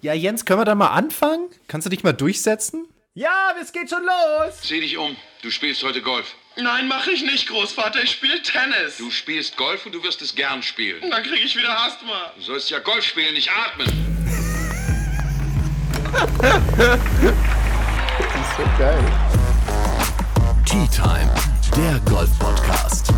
[0.00, 1.48] Ja, Jens, können wir da mal anfangen?
[1.66, 2.86] Kannst du dich mal durchsetzen?
[3.14, 4.60] Ja, es geht schon los.
[4.62, 5.16] Zieh dich um.
[5.42, 6.36] Du spielst heute Golf.
[6.56, 8.02] Nein, mache ich nicht, Großvater.
[8.04, 8.98] Ich spiele Tennis.
[8.98, 11.10] Du spielst Golf und du wirst es gern spielen.
[11.10, 12.32] Dann kriege ich wieder Asthma.
[12.36, 13.88] Du sollst ja Golf spielen, nicht atmen.
[16.12, 16.94] Das
[18.34, 19.04] ist so geil.
[20.64, 21.34] Tea Time,
[21.76, 23.12] der Golf-Podcast.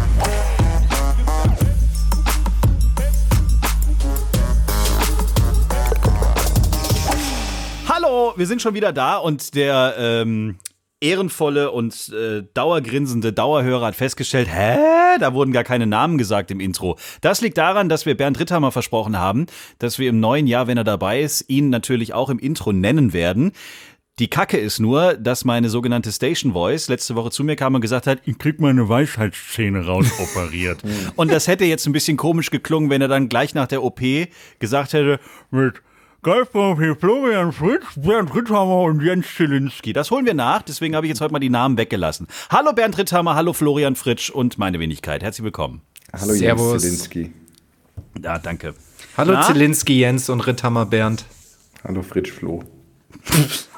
[8.11, 10.57] Hallo, wir sind schon wieder da und der ähm,
[11.01, 14.79] ehrenvolle und äh, dauergrinsende Dauerhörer hat festgestellt, hä,
[15.21, 16.99] da wurden gar keine Namen gesagt im Intro.
[17.21, 19.47] Das liegt daran, dass wir Bernd Ritthammer versprochen haben,
[19.79, 23.13] dass wir im neuen Jahr, wenn er dabei ist, ihn natürlich auch im Intro nennen
[23.13, 23.53] werden.
[24.19, 27.81] Die Kacke ist nur, dass meine sogenannte Station Voice letzte Woche zu mir kam und
[27.81, 30.83] gesagt hat, ich krieg meine Weisheitszähne rausoperiert.
[31.15, 34.01] und das hätte jetzt ein bisschen komisch geklungen, wenn er dann gleich nach der OP
[34.59, 35.21] gesagt hätte,
[35.53, 35.81] mit
[36.23, 39.95] Golfprofi Florian Fritz, Bernd Ritthammer und Jens Zielinski.
[39.95, 42.27] Das holen wir nach, deswegen habe ich jetzt heute mal die Namen weggelassen.
[42.51, 45.23] Hallo Bernd Ritthammer, hallo Florian Fritsch und meine Wenigkeit.
[45.23, 45.81] Herzlich willkommen.
[46.13, 46.83] Hallo Servus.
[46.83, 47.33] Jens Zielinski.
[48.23, 48.75] Ja, danke.
[49.17, 49.47] Hallo Na?
[49.47, 51.25] Zielinski, Jens und Ritthammer Bernd.
[51.85, 52.65] Hallo Fritsch Flo.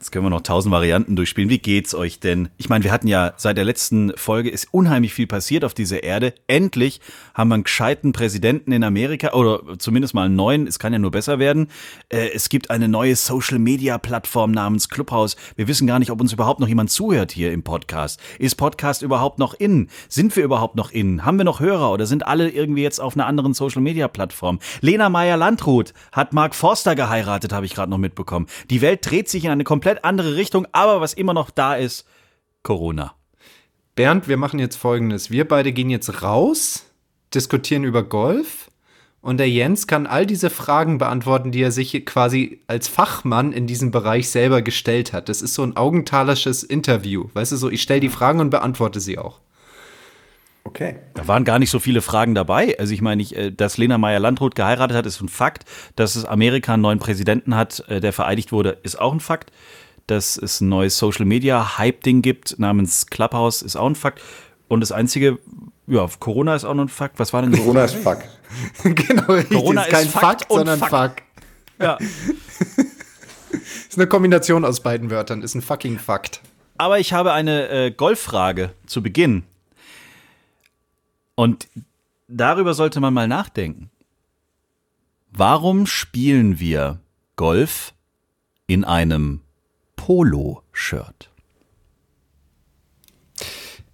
[0.00, 1.50] Jetzt können wir noch tausend Varianten durchspielen.
[1.50, 2.48] Wie geht's euch denn?
[2.56, 6.02] Ich meine, wir hatten ja seit der letzten Folge ist unheimlich viel passiert auf dieser
[6.02, 6.32] Erde.
[6.46, 7.02] Endlich
[7.34, 10.66] haben wir einen gescheiten Präsidenten in Amerika oder zumindest mal einen neuen.
[10.66, 11.68] Es kann ja nur besser werden.
[12.08, 15.36] Äh, Es gibt eine neue Social Media Plattform namens Clubhouse.
[15.56, 18.20] Wir wissen gar nicht, ob uns überhaupt noch jemand zuhört hier im Podcast.
[18.38, 19.88] Ist Podcast überhaupt noch in?
[20.08, 21.26] Sind wir überhaupt noch in?
[21.26, 24.60] Haben wir noch Hörer oder sind alle irgendwie jetzt auf einer anderen Social Media Plattform?
[24.80, 28.46] Lena Meyer Landrut hat Mark Forster geheiratet, habe ich gerade noch mitbekommen.
[28.70, 32.06] Die Welt dreht sich in eine komplett andere Richtung, aber was immer noch da ist,
[32.62, 33.14] Corona.
[33.94, 35.30] Bernd, wir machen jetzt folgendes.
[35.30, 36.86] Wir beide gehen jetzt raus,
[37.34, 38.70] diskutieren über Golf
[39.22, 43.66] und der Jens kann all diese Fragen beantworten, die er sich quasi als Fachmann in
[43.66, 45.28] diesem Bereich selber gestellt hat.
[45.28, 47.28] Das ist so ein augentalerisches Interview.
[47.34, 49.40] Weißt du, so ich stelle die Fragen und beantworte sie auch.
[50.64, 50.96] Okay.
[51.14, 52.78] Da waren gar nicht so viele Fragen dabei.
[52.78, 55.64] Also ich meine, ich, äh, dass Lena Meyer-Landrut geheiratet hat, ist ein Fakt.
[55.96, 59.52] Dass es Amerika einen neuen Präsidenten hat, äh, der vereidigt wurde, ist auch ein Fakt.
[60.10, 64.20] Dass es ein neues Social-Media-Hype-Ding gibt namens Clubhouse, ist auch ein Fakt.
[64.66, 65.38] Und das Einzige,
[65.86, 67.18] ja, Corona ist auch noch ein Fakt.
[67.20, 67.62] Was war denn so?
[67.62, 68.18] Corona ist fuck.
[68.82, 69.56] genau, richtig.
[69.56, 71.20] Corona ist kein ist Fakt Fakt, sondern Fakt.
[71.20, 71.30] Fuck.
[71.80, 71.98] Ja.
[73.88, 75.42] Ist eine Kombination aus beiden Wörtern.
[75.42, 76.42] Ist ein fucking Fakt.
[76.78, 79.42] Aber ich habe eine äh, Golffrage zu Beginn.
[81.34, 81.68] Und
[82.28, 83.90] darüber sollte man mal nachdenken.
[85.32, 87.00] Warum spielen wir
[87.34, 87.94] Golf
[88.68, 89.40] in einem
[90.00, 91.28] Polo-Shirt?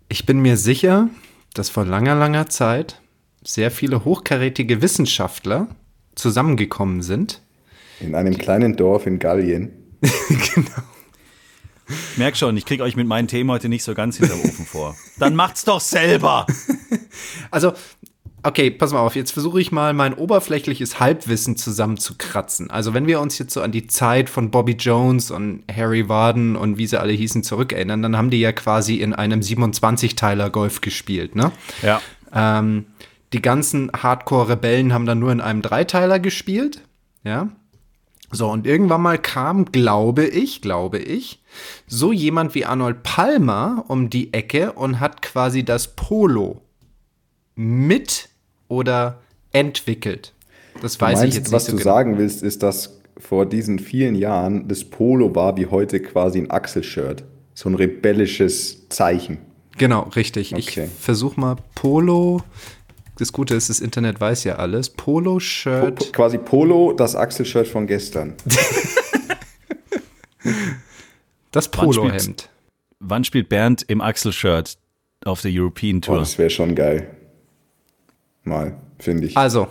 [0.08, 1.08] Ich bin mir sicher,
[1.52, 3.00] dass vor langer, langer Zeit
[3.42, 5.66] sehr viele hochkarätige Wissenschaftler
[6.14, 7.42] zusammengekommen sind.
[7.98, 9.72] In einem kleinen Dorf in Gallien.
[11.88, 14.66] Ich merke schon, ich kriege euch mit meinen Themen heute nicht so ganz hinterm Ofen
[14.66, 14.96] vor.
[15.20, 16.46] Dann macht's doch selber.
[17.52, 17.74] Also,
[18.46, 22.70] okay, pass mal auf, jetzt versuche ich mal mein oberflächliches Halbwissen zusammenzukratzen.
[22.70, 26.54] Also, wenn wir uns jetzt so an die Zeit von Bobby Jones und Harry Warden
[26.54, 30.80] und wie sie alle hießen zurückerinnern, dann haben die ja quasi in einem 27-Teiler Golf
[30.80, 31.50] gespielt, ne?
[31.82, 32.00] Ja.
[32.32, 32.86] Ähm,
[33.32, 36.82] die ganzen Hardcore-Rebellen haben dann nur in einem Dreiteiler gespielt.
[37.24, 37.48] Ja.
[38.30, 41.42] So, und irgendwann mal kam, glaube ich, glaube ich,
[41.86, 46.62] so jemand wie Arnold Palmer um die Ecke und hat quasi das Polo
[47.56, 48.28] mit
[48.69, 49.19] oder
[49.53, 50.32] entwickelt.
[50.82, 51.94] Das Du weiß ich meinst, jetzt was nicht so du genau.
[51.94, 56.50] sagen willst, ist, dass vor diesen vielen Jahren das Polo war wie heute quasi ein
[56.50, 57.25] Achselshirt.
[57.54, 59.38] So ein rebellisches Zeichen.
[59.78, 60.53] Genau, richtig.
[60.54, 60.84] Okay.
[60.84, 62.43] Ich versuche mal Polo.
[63.19, 64.91] Das Gute ist, das Internet weiß ja alles.
[64.91, 65.97] Po Polo-Shirt.
[65.98, 68.34] po quasi Polo, das Achselshirt von gestern.
[71.53, 71.87] Das Wann?
[71.87, 72.50] Polohemd.
[73.00, 74.77] Wann spielt Bernd im Axel-Shirt
[75.25, 76.19] auf der European Oh, Tour?
[76.19, 77.16] das wäre schon geil.
[78.46, 79.36] Mal, finde ich.
[79.36, 79.68] Also,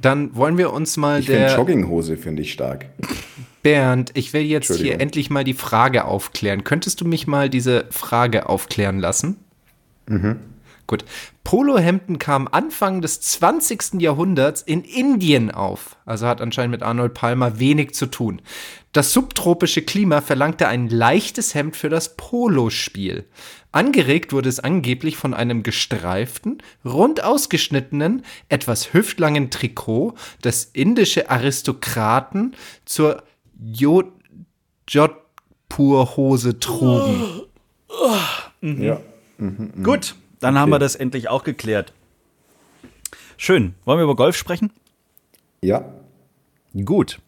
[0.00, 2.86] dann wollen wir uns mal ich der Jogginghose finde ich stark.
[3.62, 6.62] Bernd, ich will jetzt hier endlich mal die Frage aufklären.
[6.62, 9.36] Könntest du mich mal diese Frage aufklären lassen?
[10.88, 11.04] Gut.
[11.44, 14.00] Polohemden kamen Anfang des 20.
[14.00, 15.96] Jahrhunderts in Indien auf.
[16.06, 18.42] Also hat anscheinend mit Arnold Palmer wenig zu tun.
[18.92, 23.26] Das subtropische Klima verlangte ein leichtes Hemd für das Polospiel.
[23.70, 32.56] Angeregt wurde es angeblich von einem gestreiften, rund ausgeschnittenen, etwas hüftlangen Trikot, das indische Aristokraten
[32.86, 33.22] zur
[33.62, 34.10] Jo-
[34.88, 37.42] Jodhpur-Hose trugen.
[38.62, 39.00] Ja.
[39.82, 41.92] Gut, dann haben wir das endlich auch geklärt.
[43.36, 43.74] Schön.
[43.84, 44.72] Wollen wir über Golf sprechen?
[45.62, 45.84] Ja.
[46.84, 47.20] Gut.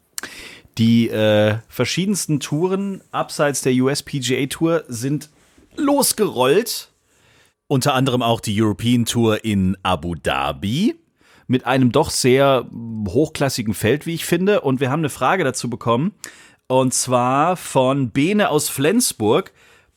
[0.77, 5.29] Die äh, verschiedensten Touren abseits der USPGA Tour sind
[5.75, 6.89] losgerollt.
[7.67, 10.95] Unter anderem auch die European Tour in Abu Dhabi
[11.47, 12.65] mit einem doch sehr
[13.07, 14.61] hochklassigen Feld, wie ich finde.
[14.61, 16.13] Und wir haben eine Frage dazu bekommen.
[16.67, 19.51] Und zwar von Bene aus Flensburg.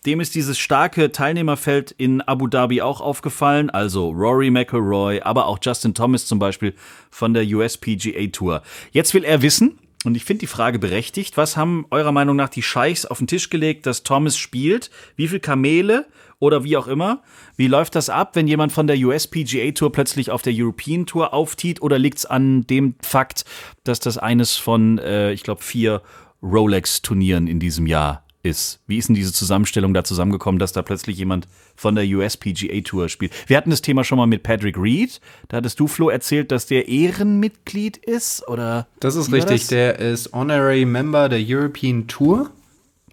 [0.07, 3.71] Dem ist dieses starke Teilnehmerfeld in Abu Dhabi auch aufgefallen.
[3.71, 6.75] Also Rory McIlroy, aber auch Justin Thomas zum Beispiel
[7.11, 8.63] von der USPGA Tour.
[8.93, 12.51] Jetzt will er wissen, und ich finde die Frage berechtigt, was haben eurer Meinung nach
[12.51, 14.91] die Scheichs auf den Tisch gelegt, dass Thomas spielt?
[15.17, 16.07] Wie viel Kamele
[16.39, 17.23] oder wie auch immer?
[17.57, 21.33] Wie läuft das ab, wenn jemand von der USPGA Tour plötzlich auf der European Tour
[21.33, 21.81] auftiet?
[21.81, 23.47] Oder liegt es an dem Fakt,
[23.85, 26.03] dass das eines von, äh, ich glaube, vier
[26.43, 28.81] Rolex-Turnieren in diesem Jahr ist.
[28.87, 33.09] Wie ist denn diese Zusammenstellung da zusammengekommen, dass da plötzlich jemand von der USPGA Tour
[33.09, 33.33] spielt?
[33.49, 35.21] Wir hatten das Thema schon mal mit Patrick Reed.
[35.49, 38.87] Da hattest du, Flo, erzählt, dass der Ehrenmitglied ist, oder?
[39.01, 39.63] Das ist richtig.
[39.63, 39.69] Das?
[39.69, 42.51] Der ist Honorary Member der European Tour.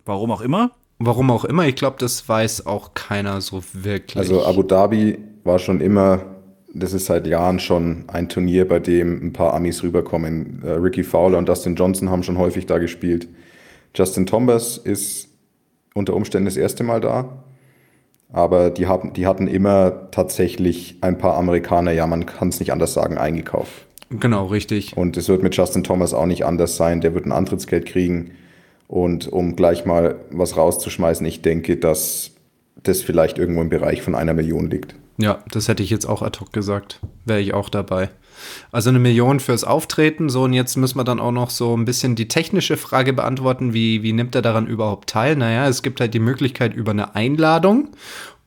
[0.06, 0.72] Warum auch immer?
[1.00, 1.68] Warum auch immer.
[1.68, 4.18] Ich glaube, das weiß auch keiner so wirklich.
[4.18, 6.26] Also Abu Dhabi war schon immer
[6.74, 10.62] das ist seit Jahren schon ein Turnier, bei dem ein paar Amis rüberkommen.
[10.64, 13.28] Äh, Ricky Fowler und Dustin Johnson haben schon häufig da gespielt.
[13.96, 15.30] Justin Thomas ist
[15.94, 17.44] unter Umständen das erste Mal da.
[18.34, 22.72] Aber die, haben, die hatten immer tatsächlich ein paar Amerikaner, ja, man kann es nicht
[22.72, 23.86] anders sagen, eingekauft.
[24.10, 24.96] Genau, richtig.
[24.96, 27.02] Und es wird mit Justin Thomas auch nicht anders sein.
[27.02, 28.32] Der wird ein Antrittsgeld kriegen.
[28.88, 32.32] Und um gleich mal was rauszuschmeißen, ich denke, dass
[32.84, 34.96] das vielleicht irgendwo im Bereich von einer Million liegt.
[35.22, 37.00] Ja, das hätte ich jetzt auch ad hoc gesagt.
[37.26, 38.10] Wäre ich auch dabei.
[38.72, 40.30] Also eine Million fürs Auftreten.
[40.30, 43.74] So, und jetzt müssen wir dann auch noch so ein bisschen die technische Frage beantworten.
[43.74, 45.36] Wie, wie nimmt er daran überhaupt teil?
[45.36, 47.90] Naja, es gibt halt die Möglichkeit über eine Einladung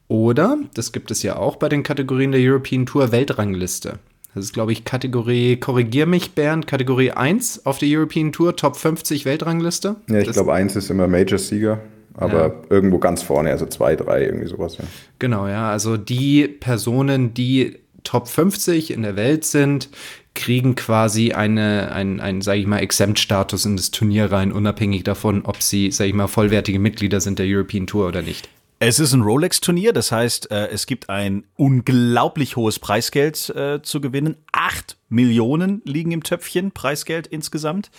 [0.08, 3.98] oder, das gibt es ja auch bei den Kategorien der European Tour Weltrangliste.
[4.34, 8.76] Das ist, glaube ich, Kategorie, korrigier mich, Bernd, Kategorie 1 auf der European Tour, Top
[8.76, 9.96] 50 Weltrangliste.
[10.08, 11.80] Ja, ich glaube, 1 ist immer Major-Sieger
[12.16, 12.54] aber ja.
[12.70, 14.78] irgendwo ganz vorne, also zwei, drei, irgendwie sowas.
[14.78, 14.84] Ja.
[15.18, 15.70] Genau, ja.
[15.70, 19.88] Also die Personen, die Top 50 in der Welt sind,
[20.34, 25.42] kriegen quasi eine, ein, ein sage ich mal, Exempt-Status in das Turnier rein, unabhängig davon,
[25.44, 28.48] ob sie, sage ich mal, vollwertige Mitglieder sind der European Tour oder nicht.
[28.80, 34.00] Es ist ein Rolex-Turnier, das heißt, äh, es gibt ein unglaublich hohes Preisgeld äh, zu
[34.00, 34.36] gewinnen.
[34.52, 37.90] Acht Millionen liegen im Töpfchen, Preisgeld insgesamt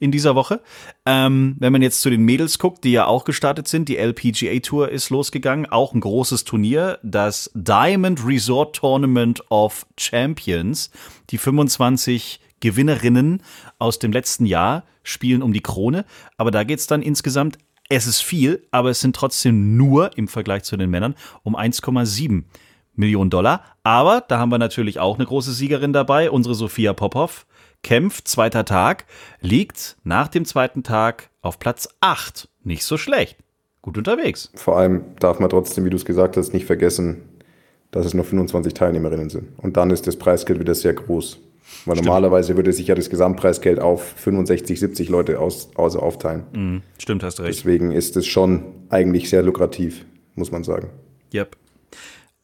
[0.00, 0.60] in dieser Woche.
[1.06, 4.58] Ähm, wenn man jetzt zu den Mädels guckt, die ja auch gestartet sind, die LPGA
[4.58, 10.90] Tour ist losgegangen, auch ein großes Turnier, das Diamond Resort Tournament of Champions.
[11.30, 13.40] Die 25 Gewinnerinnen
[13.78, 16.04] aus dem letzten Jahr spielen um die Krone,
[16.36, 17.58] aber da geht es dann insgesamt
[17.96, 22.44] es ist viel, aber es sind trotzdem nur im Vergleich zu den Männern um 1,7
[22.94, 23.62] Millionen Dollar.
[23.82, 27.46] Aber da haben wir natürlich auch eine große Siegerin dabei, unsere Sophia Popov.
[27.82, 29.04] Kämpft, zweiter Tag,
[29.40, 32.48] liegt nach dem zweiten Tag auf Platz 8.
[32.62, 33.36] Nicht so schlecht.
[33.82, 34.50] Gut unterwegs.
[34.54, 37.20] Vor allem darf man trotzdem, wie du es gesagt hast, nicht vergessen,
[37.90, 39.50] dass es nur 25 Teilnehmerinnen sind.
[39.58, 41.38] Und dann ist das Preisgeld wieder sehr groß.
[41.84, 42.06] Weil Stimmt.
[42.06, 46.44] normalerweise würde sich ja das Gesamtpreisgeld auf 65, 70 Leute aus, also aufteilen.
[46.52, 46.82] Mhm.
[46.98, 47.58] Stimmt, hast recht.
[47.58, 50.90] Deswegen ist es schon eigentlich sehr lukrativ, muss man sagen.
[51.32, 51.56] Yep.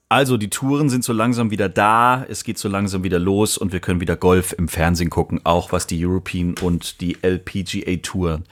[0.08, 3.72] Also die Touren sind so langsam wieder da, es geht so langsam wieder los und
[3.72, 8.42] wir können wieder Golf im Fernsehen gucken, auch was die European und die LPGA Tour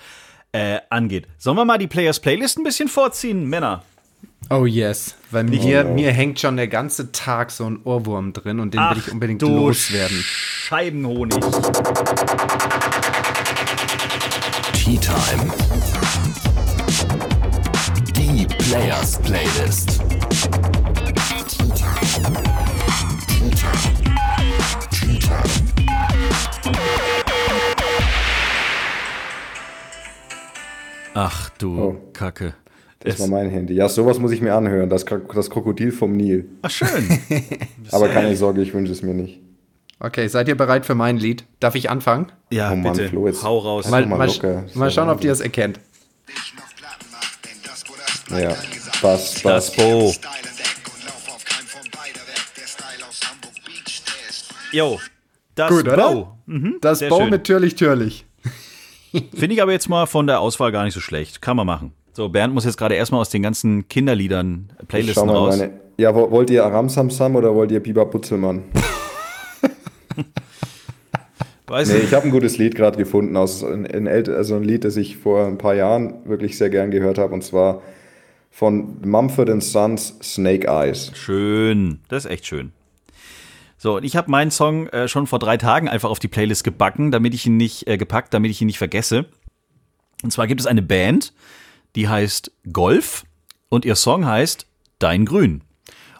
[0.52, 1.26] äh, angeht.
[1.36, 3.82] Sollen wir mal die Players Playlist ein bisschen vorziehen, Männer?
[4.50, 8.60] Oh yes, weil mir, oh, mir hängt schon der ganze Tag so ein Ohrwurm drin
[8.60, 10.16] und den Ach, will ich unbedingt du loswerden.
[10.16, 11.38] Scheibenhonig.
[14.72, 15.52] Tea Time.
[18.16, 20.00] Die Players Playlist.
[31.12, 32.10] Ach du oh.
[32.14, 32.54] Kacke.
[33.00, 33.74] Das es war mein Handy.
[33.74, 34.88] Ja, sowas muss ich mir anhören.
[34.88, 36.48] Das, das Krokodil vom Nil.
[36.62, 36.88] Ach, schön.
[37.92, 39.40] Aber keine Sorge, ich wünsche es mir nicht.
[40.00, 41.44] Okay, seid ihr bereit für mein Lied?
[41.60, 42.32] Darf ich anfangen?
[42.50, 43.08] Ja, oh Mann, bitte.
[43.08, 43.88] Flo, jetzt Hau raus.
[43.88, 45.80] Mal, mal, mal, mal schauen, ob ihr es erkennt.
[48.30, 48.54] Ja,
[49.00, 49.42] Bass, Bass.
[49.42, 50.12] Das Bo.
[54.70, 55.00] Jo,
[55.54, 56.38] das Gut, Bo.
[56.46, 57.30] Mhm, das Bo schön.
[57.30, 58.26] mit Türlich, Türlich.
[59.34, 61.40] Finde ich aber jetzt mal von der Auswahl gar nicht so schlecht.
[61.40, 61.92] Kann man machen.
[62.18, 65.56] So, Bernd muss jetzt gerade erstmal aus den ganzen Kinderliedern, Playlisten raus.
[65.56, 68.64] Meine, ja, wollt ihr Aram Samsam oder wollt ihr Biber Butzelmann?
[71.68, 74.82] Weiß nee, ich habe ein gutes Lied gerade gefunden, aus ein, ein, also ein Lied,
[74.82, 77.82] das ich vor ein paar Jahren wirklich sehr gern gehört habe, und zwar
[78.50, 81.12] von Mumford Sons Snake Eyes.
[81.14, 82.72] Schön, das ist echt schön.
[83.76, 86.64] So, und ich habe meinen Song äh, schon vor drei Tagen einfach auf die Playlist
[86.64, 89.26] gebacken, damit ich ihn nicht äh, gepackt, damit ich ihn nicht vergesse.
[90.24, 91.32] Und zwar gibt es eine Band,
[91.96, 93.24] die heißt Golf
[93.68, 94.66] und ihr Song heißt
[94.98, 95.62] Dein Grün.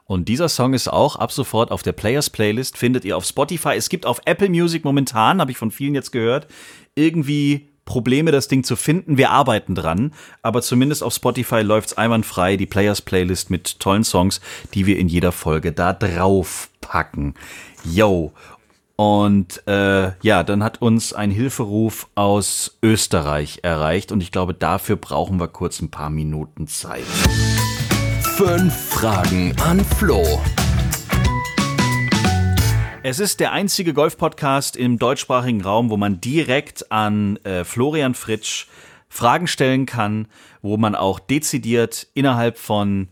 [0.05, 3.75] Und dieser Song ist auch ab sofort auf der Players Playlist, findet ihr auf Spotify.
[3.77, 6.47] Es gibt auf Apple Music momentan, habe ich von vielen jetzt gehört,
[6.95, 9.17] irgendwie Probleme, das Ding zu finden.
[9.17, 12.57] Wir arbeiten dran, aber zumindest auf Spotify läuft's einwandfrei.
[12.57, 14.41] Die Players Playlist mit tollen Songs,
[14.75, 17.35] die wir in jeder Folge da drauf packen.
[17.85, 18.33] Yo.
[19.01, 24.97] Und äh, ja, dann hat uns ein Hilferuf aus Österreich erreicht und ich glaube, dafür
[24.97, 27.05] brauchen wir kurz ein paar Minuten Zeit.
[28.35, 30.25] Fünf Fragen an Flo.
[33.05, 38.67] Es ist der einzige Golf-Podcast im deutschsprachigen Raum, wo man direkt an äh, Florian Fritsch
[39.09, 40.27] Fragen stellen kann,
[40.61, 43.07] wo man auch dezidiert innerhalb von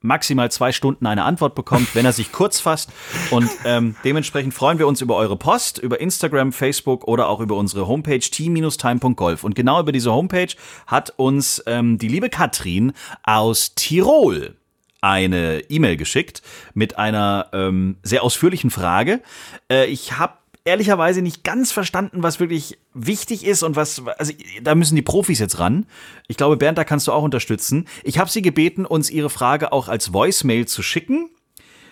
[0.00, 2.90] maximal zwei Stunden eine Antwort bekommt, wenn er sich kurz fasst.
[3.30, 7.56] Und ähm, dementsprechend freuen wir uns über eure Post, über Instagram, Facebook oder auch über
[7.56, 9.44] unsere Homepage t-time.golf.
[9.44, 10.54] Und genau über diese Homepage
[10.86, 12.92] hat uns ähm, die liebe Katrin
[13.24, 14.56] aus Tirol
[15.00, 16.42] eine E-Mail geschickt
[16.74, 19.22] mit einer ähm, sehr ausführlichen Frage.
[19.70, 20.34] Äh, ich habe
[20.68, 24.32] ehrlicherweise nicht ganz verstanden, was wirklich wichtig ist und was, also
[24.62, 25.86] da müssen die Profis jetzt ran.
[26.28, 27.86] Ich glaube, Bernd, da kannst du auch unterstützen.
[28.04, 31.30] Ich habe sie gebeten, uns ihre Frage auch als Voicemail zu schicken.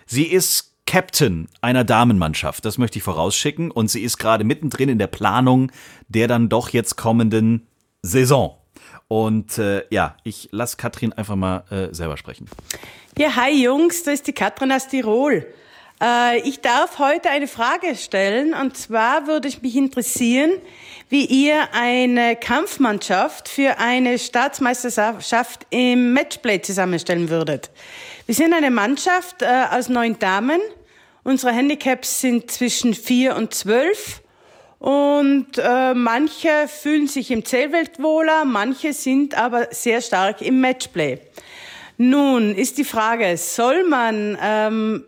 [0.04, 4.98] Sie ist Captain einer Damenmannschaft, das möchte ich vorausschicken, und sie ist gerade mittendrin in
[4.98, 5.72] der Planung
[6.08, 7.66] der dann doch jetzt kommenden
[8.02, 8.56] Saison.
[9.08, 12.46] Und äh, ja, ich lasse Katrin einfach mal äh, selber sprechen.
[13.18, 15.46] Ja, hi Jungs, da ist die Katrin aus Tirol.
[16.02, 20.52] Äh, ich darf heute eine Frage stellen und zwar würde ich mich interessieren,
[21.08, 27.70] wie ihr eine Kampfmannschaft für eine Staatsmeisterschaft im Matchplay zusammenstellen würdet.
[28.26, 30.60] Wir sind eine Mannschaft äh, aus neun Damen.
[31.22, 34.22] Unsere Handicaps sind zwischen vier und zwölf.
[34.78, 41.18] Und äh, manche fühlen sich im Zählwelt wohler, manche sind aber sehr stark im Matchplay.
[41.96, 45.04] Nun ist die Frage, soll man ähm,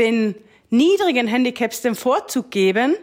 [0.00, 0.34] den
[0.70, 2.96] niedrigen Handicaps den Vorzug geben,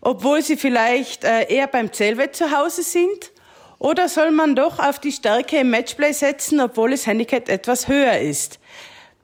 [0.00, 3.32] obwohl sie vielleicht äh, eher beim Zählwett zu Hause sind?
[3.78, 8.18] Oder soll man doch auf die Stärke im Matchplay setzen, obwohl das Handicap etwas höher
[8.18, 8.58] ist?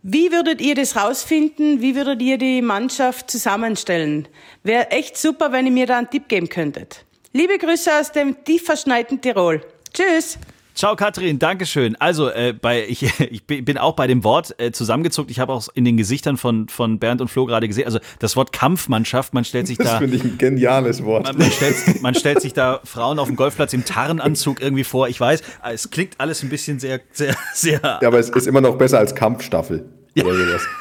[0.02, 1.80] Wie würdet ihr das rausfinden?
[1.80, 4.26] Wie würdet ihr die Mannschaft zusammenstellen?
[4.64, 7.04] Wäre echt super, wenn ihr mir da einen Tipp geben könntet.
[7.32, 9.64] Liebe Grüße aus dem tief verschneiten Tirol.
[9.94, 10.38] Tschüss.
[10.74, 11.96] Ciao Katrin, Dankeschön.
[12.00, 15.30] Also äh, bei, ich, ich bin auch bei dem Wort äh, zusammengezuckt.
[15.30, 17.84] Ich habe auch in den Gesichtern von, von Bernd und Flo gerade gesehen.
[17.84, 19.98] Also das Wort Kampfmannschaft, man stellt sich Das da.
[19.98, 21.24] finde ich ein geniales Wort.
[21.24, 25.08] Man, man, stellt, man stellt sich da Frauen auf dem Golfplatz im Tarnanzug irgendwie vor.
[25.08, 27.80] Ich weiß, es klingt alles ein bisschen sehr, sehr, sehr.
[28.00, 29.84] Ja, aber es ist immer noch besser als Kampfstaffel.
[30.16, 30.62] Oder sowas.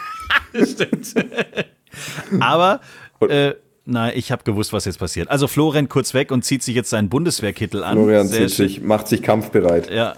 [0.53, 1.13] Das stimmt.
[2.39, 2.79] Aber
[3.21, 3.53] äh,
[3.86, 5.30] nein, ich habe gewusst, was jetzt passiert.
[5.30, 7.98] Also Flo rennt kurz weg und zieht sich jetzt seinen Bundeswehrkittel an.
[7.98, 8.68] Florian Sehr zieht schön.
[8.68, 9.92] sich, macht sich kampfbereit.
[9.92, 10.16] Ja,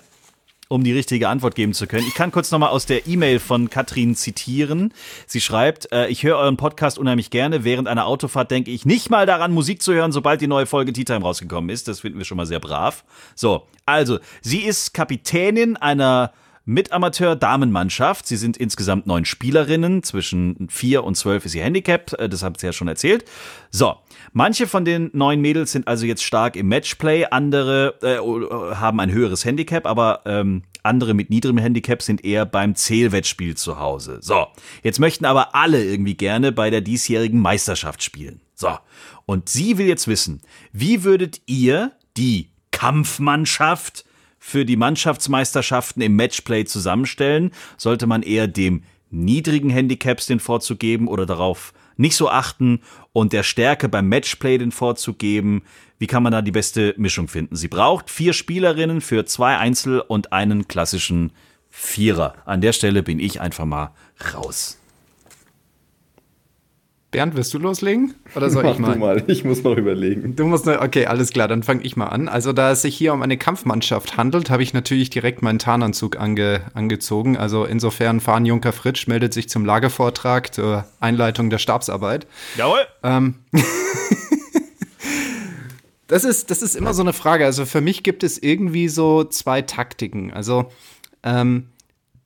[0.74, 2.05] um die richtige Antwort geben zu können.
[2.08, 4.91] Ich kann kurz nochmal aus der E-Mail von Katrin zitieren.
[5.27, 7.63] Sie schreibt, äh, ich höre euren Podcast unheimlich gerne.
[7.63, 10.91] Während einer Autofahrt denke ich nicht mal daran, Musik zu hören, sobald die neue Folge
[10.91, 11.88] Tea Time rausgekommen ist.
[11.88, 13.03] Das finden wir schon mal sehr brav.
[13.36, 16.32] So, also, sie ist Kapitänin einer
[16.65, 18.27] Mitamateur-Damenmannschaft.
[18.27, 20.03] Sie sind insgesamt neun Spielerinnen.
[20.03, 22.13] Zwischen vier und zwölf ist ihr Handicap.
[22.20, 23.25] Äh, Das habt ihr ja schon erzählt.
[23.72, 23.96] So.
[24.32, 27.25] Manche von den neun Mädels sind also jetzt stark im Matchplay.
[27.29, 32.75] Andere äh, haben ein höheres Handicap, aber ähm, andere mit niedrigem Handicap sind eher beim
[32.75, 34.20] Zählwettspiel zu Hause.
[34.22, 34.48] So.
[34.82, 38.41] Jetzt möchten aber alle irgendwie gerne bei der diesjährigen Meisterschaft spielen.
[38.55, 38.77] So.
[39.25, 40.41] Und sie will jetzt wissen,
[40.72, 44.05] wie würdet ihr die Kampfmannschaft
[44.45, 47.51] für die Mannschaftsmeisterschaften im Matchplay zusammenstellen?
[47.77, 52.81] Sollte man eher dem niedrigen Handicaps den Vorzug geben oder darauf nicht so achten
[53.13, 55.63] und der Stärke beim Matchplay den Vorzug geben?
[55.97, 57.55] Wie kann man da die beste Mischung finden?
[57.55, 61.31] Sie braucht vier Spielerinnen für zwei Einzel- und einen klassischen
[61.69, 62.35] Vierer.
[62.45, 63.91] An der Stelle bin ich einfach mal
[64.33, 64.77] raus.
[67.13, 68.13] Bernd, wirst du loslegen?
[68.36, 68.93] Oder soll Mach ich mal?
[68.93, 70.36] du mal, ich muss noch überlegen.
[70.36, 72.27] Du musst, ne- okay, alles klar, dann fange ich mal an.
[72.27, 76.20] Also, da es sich hier um eine Kampfmannschaft handelt, habe ich natürlich direkt meinen Tarnanzug
[76.20, 77.38] ange, angezogen.
[77.38, 82.27] Also, insofern fahren Junker Fritsch meldet sich zum Lagervortrag zur Einleitung der Stabsarbeit.
[82.58, 82.79] Jawohl.
[83.03, 83.36] Ähm,
[86.08, 87.46] das, ist, das ist immer so eine Frage.
[87.46, 90.34] Also, für mich gibt es irgendwie so zwei Taktiken.
[90.34, 90.65] Also,
[91.24, 91.67] ähm,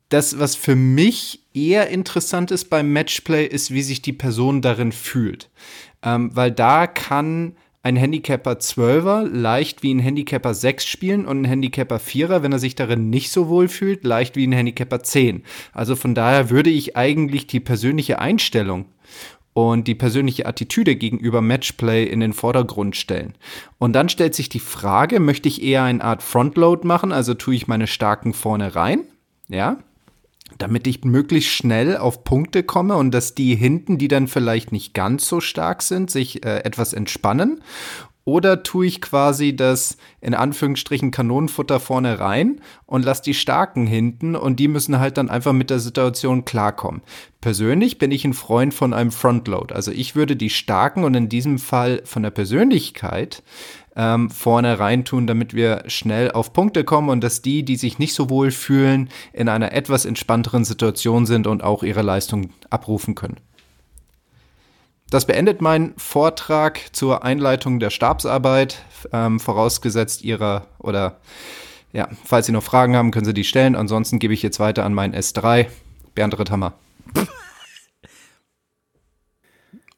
[0.10, 4.92] das, was für mich eher interessant ist beim Matchplay, ist, wie sich die Person darin
[4.92, 5.50] fühlt.
[6.04, 11.46] Ähm, weil da kann ein Handicapper 12er leicht wie ein Handicapper 6 spielen und ein
[11.46, 15.44] Handicapper 4er, wenn er sich darin nicht so wohl fühlt, leicht wie ein Handicapper 10.
[15.72, 18.86] Also von daher würde ich eigentlich die persönliche Einstellung
[19.54, 23.36] und die persönliche Attitüde gegenüber Matchplay in den Vordergrund stellen.
[23.80, 27.56] Und dann stellt sich die Frage, möchte ich eher eine Art Frontload machen, also tue
[27.56, 29.06] ich meine Starken vorne rein,
[29.48, 29.78] ja,
[30.58, 34.94] damit ich möglichst schnell auf Punkte komme und dass die hinten, die dann vielleicht nicht
[34.94, 37.62] ganz so stark sind, sich äh, etwas entspannen.
[38.28, 44.36] Oder tue ich quasi das in Anführungsstrichen Kanonenfutter vorne rein und lasse die Starken hinten
[44.36, 47.04] und die müssen halt dann einfach mit der Situation klarkommen.
[47.40, 49.74] Persönlich bin ich ein Freund von einem Frontload.
[49.74, 53.44] Also ich würde die Starken und in diesem Fall von der Persönlichkeit
[53.98, 58.14] ähm, vorne reintun, damit wir schnell auf Punkte kommen und dass die, die sich nicht
[58.14, 63.38] so wohl fühlen, in einer etwas entspannteren Situation sind und auch ihre Leistung abrufen können.
[65.10, 68.84] Das beendet meinen Vortrag zur Einleitung der Stabsarbeit.
[69.12, 71.18] Ähm, vorausgesetzt Ihrer oder
[71.94, 73.76] ja, falls Sie noch Fragen haben, können Sie die stellen.
[73.76, 75.68] Ansonsten gebe ich jetzt weiter an meinen S3.
[76.14, 76.74] Bernd Ritthammer.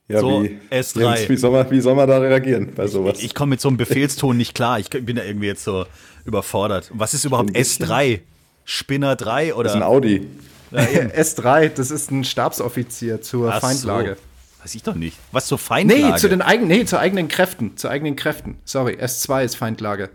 [0.09, 0.99] Ja, So, wie, S3.
[1.01, 3.21] Jens, wie, soll man, wie soll man da reagieren bei sowas?
[3.21, 4.79] Ich komme mit so einem Befehlston nicht klar.
[4.79, 5.85] Ich bin da irgendwie jetzt so
[6.25, 6.89] überfordert.
[6.93, 7.85] Was ist überhaupt Ein bisschen.
[7.85, 8.19] S3?
[8.65, 9.63] Spinner 3 oder?
[9.63, 10.27] das ist ein Audi.
[10.71, 13.67] S3, das ist ein Stabsoffizier zur Ach so.
[13.67, 14.17] Feindlage.
[14.61, 15.17] Weiß ich doch nicht.
[15.31, 16.03] Was zur Feindlage?
[16.11, 17.77] Nee, zu den eigenen, nee, zu eigenen Kräften.
[17.77, 18.57] Zu eigenen Kräften.
[18.65, 20.09] Sorry, S2 ist Feindlage.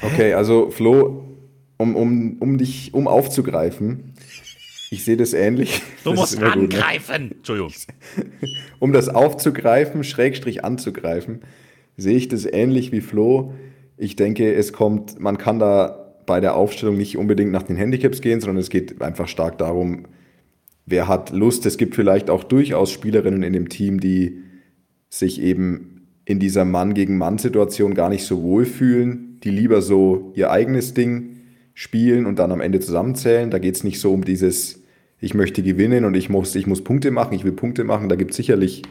[0.00, 1.24] Okay, also Flo,
[1.76, 4.11] um, um, um dich, um aufzugreifen,
[4.92, 5.80] ich sehe das ähnlich.
[6.04, 6.84] Du Das musst immer gut, ne?
[6.84, 7.32] angreifen.
[7.32, 7.72] Entschuldigung.
[8.78, 11.40] Um das aufzugreifen, Schrägstrich anzugreifen,
[11.96, 13.54] sehe ich das ähnlich wie Flo.
[13.96, 18.20] Ich denke, es kommt, man kann da bei der Aufstellung nicht unbedingt nach den Handicaps
[18.20, 20.04] gehen, sondern es geht einfach stark darum,
[20.84, 21.64] wer hat Lust.
[21.64, 24.42] Es gibt vielleicht auch durchaus Spielerinnen in dem Team, die
[25.08, 30.32] sich eben in dieser Mann gegen Mann-Situation gar nicht so wohl fühlen, die lieber so
[30.34, 31.36] ihr eigenes Ding
[31.72, 33.50] spielen und dann am Ende zusammenzählen.
[33.50, 34.81] Da geht es nicht so um dieses,
[35.22, 38.08] ich möchte gewinnen und ich muss, ich muss Punkte machen, ich will Punkte machen.
[38.08, 38.82] Da gibt es sicherlich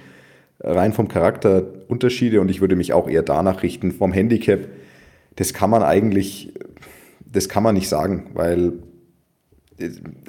[0.62, 3.92] rein vom Charakter Unterschiede und ich würde mich auch eher danach richten.
[3.92, 4.62] Vom Handicap,
[5.36, 6.54] das kann man eigentlich,
[7.30, 8.74] das kann man nicht sagen, weil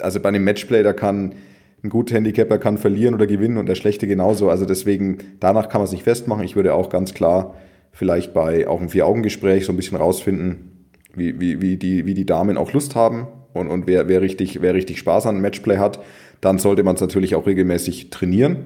[0.01, 1.37] also bei einem Matchplay, da kann
[1.85, 4.51] ein guter Handicapper kann verlieren oder gewinnen und der schlechte genauso.
[4.51, 6.45] Also deswegen, danach kann man es nicht festmachen.
[6.45, 7.55] Ich würde auch ganz klar
[7.93, 12.27] vielleicht bei auch einem Vier-Augen-Gespräch so ein bisschen rausfinden, wie, wie, wie, die, wie die
[12.27, 16.01] Damen auch Lust haben und, und wer, wer, richtig, wer richtig Spaß an Matchplay hat.
[16.41, 18.57] Dann sollte man es natürlich auch regelmäßig trainieren,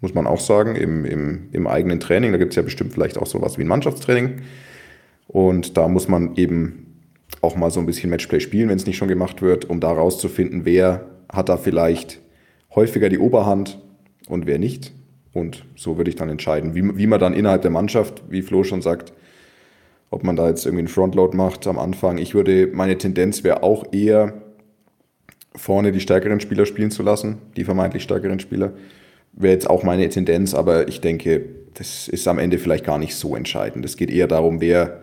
[0.00, 2.32] muss man auch sagen, im, im, im eigenen Training.
[2.32, 4.42] Da gibt es ja bestimmt vielleicht auch sowas wie ein Mannschaftstraining.
[5.26, 6.86] Und da muss man eben
[7.40, 9.90] auch mal so ein bisschen Matchplay spielen, wenn es nicht schon gemacht wird, um da
[9.90, 12.20] rauszufinden, wer hat da vielleicht
[12.74, 13.80] häufiger die Oberhand
[14.28, 14.92] und wer nicht.
[15.32, 18.64] Und so würde ich dann entscheiden, wie, wie man dann innerhalb der Mannschaft, wie Flo
[18.64, 19.12] schon sagt,
[20.16, 22.16] ob man da jetzt irgendwie einen Frontload macht am Anfang.
[22.16, 24.32] Ich würde, meine Tendenz wäre auch eher,
[25.54, 28.72] vorne die stärkeren Spieler spielen zu lassen, die vermeintlich stärkeren Spieler.
[29.34, 33.14] Wäre jetzt auch meine Tendenz, aber ich denke, das ist am Ende vielleicht gar nicht
[33.14, 33.84] so entscheidend.
[33.84, 35.02] Es geht eher darum, wer,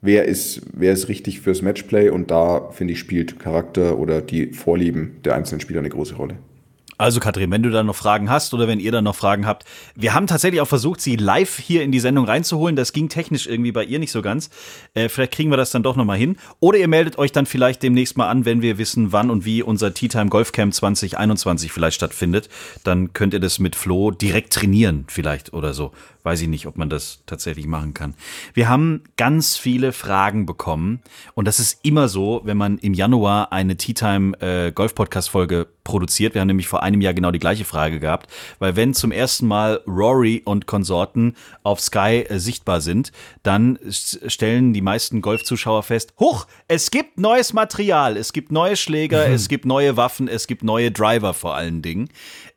[0.00, 4.52] wer, ist, wer ist richtig fürs Matchplay und da, finde ich, spielt Charakter oder die
[4.52, 6.36] Vorlieben der einzelnen Spieler eine große Rolle.
[7.02, 9.64] Also Katrin, wenn du da noch Fragen hast oder wenn ihr da noch Fragen habt,
[9.96, 12.76] wir haben tatsächlich auch versucht, sie live hier in die Sendung reinzuholen.
[12.76, 14.50] Das ging technisch irgendwie bei ihr nicht so ganz.
[14.94, 16.36] Äh, vielleicht kriegen wir das dann doch noch mal hin.
[16.60, 19.64] Oder ihr meldet euch dann vielleicht demnächst mal an, wenn wir wissen, wann und wie
[19.64, 22.48] unser Tea Time Golf Camp 2021 vielleicht stattfindet.
[22.84, 25.90] Dann könnt ihr das mit Flo direkt trainieren vielleicht oder so.
[26.24, 28.14] Weiß ich nicht, ob man das tatsächlich machen kann.
[28.54, 31.00] Wir haben ganz viele Fragen bekommen
[31.34, 35.30] und das ist immer so, wenn man im Januar eine Tea Time äh, Golf Podcast
[35.30, 36.34] Folge produziert.
[36.34, 38.30] Wir haben nämlich vor einem Jahr genau die gleiche Frage gehabt,
[38.60, 43.10] weil wenn zum ersten Mal Rory und Konsorten auf Sky äh, sichtbar sind,
[43.42, 49.28] dann stellen die meisten Golfzuschauer fest, huch, es gibt neues Material, es gibt neue Schläger,
[49.30, 52.08] es gibt neue Waffen, es gibt neue Driver vor allen Dingen.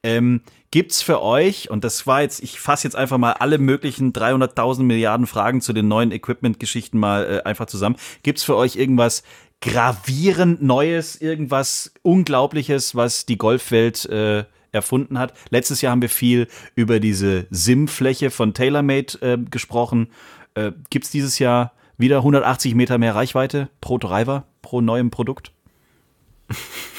[0.03, 0.41] Ähm,
[0.75, 4.83] Gibt's für euch, und das war jetzt, ich fasse jetzt einfach mal alle möglichen 300.000
[4.83, 7.95] Milliarden Fragen zu den neuen Equipment-Geschichten mal äh, einfach zusammen.
[8.23, 9.23] Gibt's für euch irgendwas
[9.61, 15.33] gravierend Neues, irgendwas Unglaubliches, was die Golfwelt äh, erfunden hat?
[15.49, 20.09] Letztes Jahr haben wir viel über diese SIM-Fläche von TaylorMade äh, gesprochen.
[20.55, 25.53] Äh, Gibt's dieses Jahr wieder 180 Meter mehr Reichweite pro Driver, pro neuem Produkt?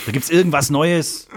[0.07, 1.29] Da gibt's irgendwas Neues?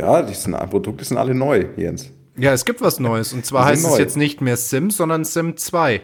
[0.00, 2.10] Ja, die sind, Produkte sind alle neu, Jens.
[2.36, 3.32] Ja, es gibt was Neues.
[3.32, 4.02] Und zwar heißt sind es neu.
[4.02, 6.00] jetzt nicht mehr Sim, sondern Sim 2.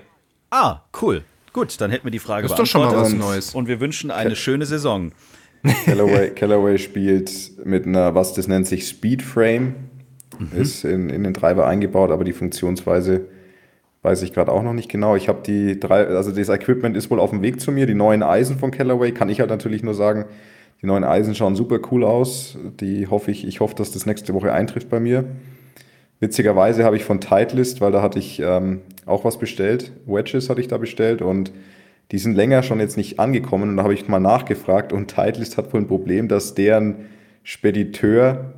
[0.51, 1.25] Ah, cool.
[1.53, 3.55] Gut, dann hätten wir die Frage Das ist doch schon mal was Neues.
[3.55, 5.13] Und wir wünschen eine schöne Saison.
[5.87, 9.75] Callaway, Callaway spielt mit einer, was das nennt sich Speed Frame,
[10.55, 13.27] ist in, in den Treiber eingebaut, aber die Funktionsweise
[14.03, 15.17] weiß ich gerade auch noch nicht genau.
[15.17, 17.87] Ich habe die drei, also das Equipment ist wohl auf dem Weg zu mir.
[17.87, 20.27] Die neuen Eisen von Callaway kann ich halt natürlich nur sagen.
[20.83, 22.59] Die neuen Eisen schauen super cool aus.
[22.81, 25.25] Die hoffe ich, ich hoffe, dass das nächste Woche eintrifft bei mir.
[26.21, 30.61] Witzigerweise habe ich von Titleist, weil da hatte ich ähm, auch was bestellt, Wedges hatte
[30.61, 31.53] ich da bestellt und
[32.13, 35.59] die sind länger schon jetzt nicht angekommen und da habe ich mal nachgefragt und Titleist
[35.59, 37.07] hat wohl ein Problem, dass deren
[37.43, 38.55] Spediteur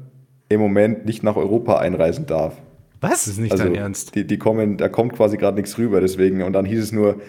[0.48, 2.56] im Moment nicht nach Europa einreisen darf.
[3.00, 3.24] Was?
[3.24, 4.14] Das ist nicht Also dein Ernst.
[4.14, 7.20] die, die kommen, da kommt quasi gerade nichts rüber, deswegen und dann hieß es nur,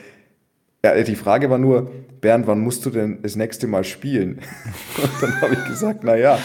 [0.84, 4.40] ja, die Frage war nur, Bernd, wann musst du denn das nächste Mal spielen?
[5.02, 6.40] Und dann habe ich gesagt, naja,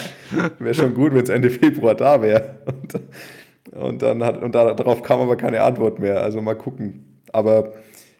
[0.59, 2.55] wäre schon gut, wenn es Ende Februar da wäre.
[2.65, 2.99] Und,
[3.71, 6.21] und dann hat, und darauf kam aber keine Antwort mehr.
[6.21, 7.03] Also mal gucken.
[7.33, 7.73] Aber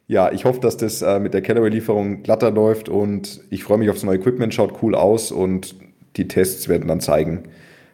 [0.07, 3.89] ja, ich hoffe, dass das äh, mit der Callaway-Lieferung glatter läuft und ich freue mich
[3.89, 5.75] aufs neue Equipment, schaut cool aus und
[6.17, 7.43] die Tests werden dann zeigen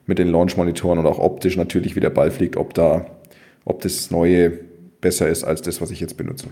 [0.07, 3.05] mit den Launch-Monitoren und auch optisch natürlich, wie der Ball fliegt, ob da,
[3.63, 4.51] ob das neue
[4.99, 6.47] besser ist als das, was ich jetzt benutze.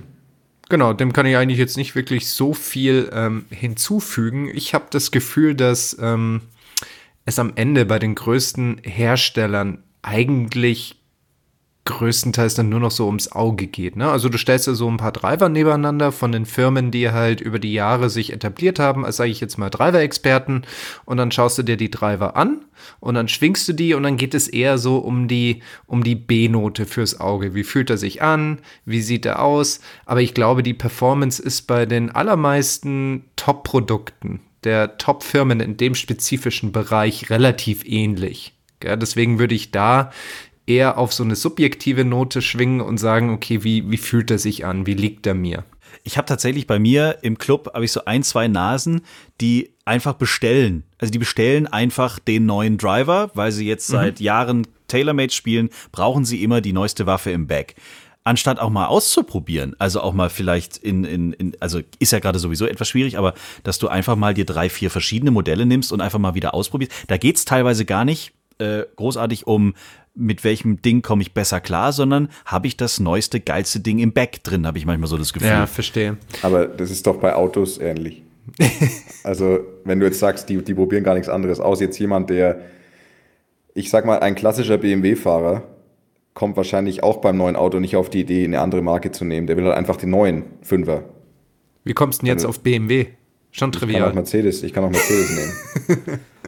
[0.69, 4.51] Genau, dem kann ich eigentlich jetzt nicht wirklich so viel ähm, hinzufügen.
[4.53, 6.41] Ich habe das Gefühl, dass ähm,
[7.25, 10.98] es am Ende bei den größten Herstellern eigentlich
[11.85, 13.95] größtenteils dann nur noch so ums Auge geht.
[13.95, 14.09] Ne?
[14.09, 17.57] Also du stellst ja so ein paar Driver nebeneinander von den Firmen, die halt über
[17.57, 20.63] die Jahre sich etabliert haben, als sage ich jetzt mal Driver-Experten
[21.05, 22.65] und dann schaust du dir die Driver an
[22.99, 26.15] und dann schwingst du die und dann geht es eher so um die, um die
[26.15, 27.55] B-Note fürs Auge.
[27.55, 28.59] Wie fühlt er sich an?
[28.85, 29.79] Wie sieht er aus?
[30.05, 36.71] Aber ich glaube, die Performance ist bei den allermeisten Top-Produkten der Top-Firmen in dem spezifischen
[36.71, 38.53] Bereich relativ ähnlich.
[38.83, 40.11] Ja, deswegen würde ich da
[40.69, 44.65] eher auf so eine subjektive Note schwingen und sagen, okay, wie, wie fühlt er sich
[44.65, 44.85] an?
[44.85, 45.65] Wie liegt er mir?
[46.03, 49.01] Ich habe tatsächlich bei mir im Club habe ich so ein, zwei Nasen,
[49.41, 50.83] die einfach bestellen.
[50.99, 56.25] Also die bestellen einfach den neuen Driver, weil sie jetzt seit Jahren TaylorMade spielen, brauchen
[56.25, 57.75] sie immer die neueste Waffe im Bag.
[58.23, 62.37] Anstatt auch mal auszuprobieren, also auch mal vielleicht in, in, in also ist ja gerade
[62.37, 66.01] sowieso etwas schwierig, aber dass du einfach mal dir drei, vier verschiedene Modelle nimmst und
[66.01, 66.91] einfach mal wieder ausprobierst.
[67.07, 69.73] Da geht's teilweise gar nicht äh, großartig um,
[70.15, 74.11] mit welchem Ding komme ich besser klar, sondern habe ich das neueste, geilste Ding im
[74.11, 75.49] Bag drin, habe ich manchmal so das Gefühl.
[75.49, 76.17] Ja, verstehe.
[76.41, 78.23] Aber das ist doch bei Autos ähnlich.
[79.23, 82.59] also, wenn du jetzt sagst, die, die probieren gar nichts anderes aus, jetzt jemand, der,
[83.73, 85.63] ich sag mal, ein klassischer BMW-Fahrer,
[86.33, 89.47] kommt wahrscheinlich auch beim neuen Auto nicht auf die Idee, eine andere Marke zu nehmen.
[89.47, 91.03] Der will halt einfach den neuen Fünfer.
[91.83, 93.07] Wie kommst du denn jetzt Also- auf BMW?
[93.51, 94.13] Schon Ich kann auch trivial.
[94.13, 96.19] Mercedes, ich kann auch Mercedes nehmen.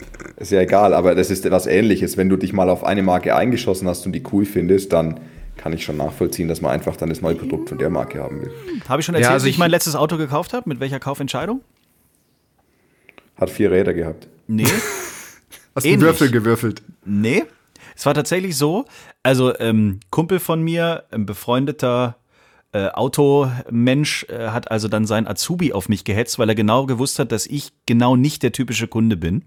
[0.41, 2.17] Ist ja egal, aber das ist was ähnliches.
[2.17, 5.19] Wenn du dich mal auf eine Marke eingeschossen hast und die cool findest, dann
[5.57, 8.41] kann ich schon nachvollziehen, dass man einfach dann das neue Produkt von der Marke haben
[8.41, 8.51] will.
[8.89, 10.67] Habe ich schon erzählt, also wie ich ich- mein letztes Auto gekauft habe?
[10.67, 11.61] Mit welcher Kaufentscheidung?
[13.37, 14.27] Hat vier Räder gehabt.
[14.47, 14.65] Nee.
[15.75, 16.01] Hast einen ähnlich.
[16.01, 16.81] Würfel gewürfelt.
[17.05, 17.43] Nee.
[17.95, 18.85] Es war tatsächlich so,
[19.23, 22.17] also ähm, Kumpel von mir, ein befreundeter
[22.73, 27.19] äh, Automensch, äh, hat also dann sein Azubi auf mich gehetzt, weil er genau gewusst
[27.19, 29.43] hat, dass ich genau nicht der typische Kunde bin.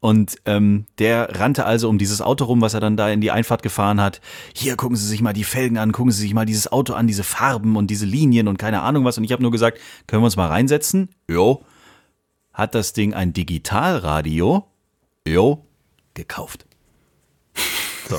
[0.00, 3.30] Und ähm, der rannte also um dieses Auto rum, was er dann da in die
[3.30, 4.20] Einfahrt gefahren hat.
[4.54, 7.06] Hier gucken Sie sich mal die Felgen an, gucken Sie sich mal dieses Auto an,
[7.06, 9.16] diese Farben und diese Linien und keine Ahnung was.
[9.16, 11.08] Und ich habe nur gesagt, können wir uns mal reinsetzen?
[11.28, 11.64] Jo.
[12.52, 14.66] Hat das Ding ein Digitalradio?
[15.26, 15.64] Jo.
[16.14, 16.67] Gekauft.
[18.08, 18.16] So.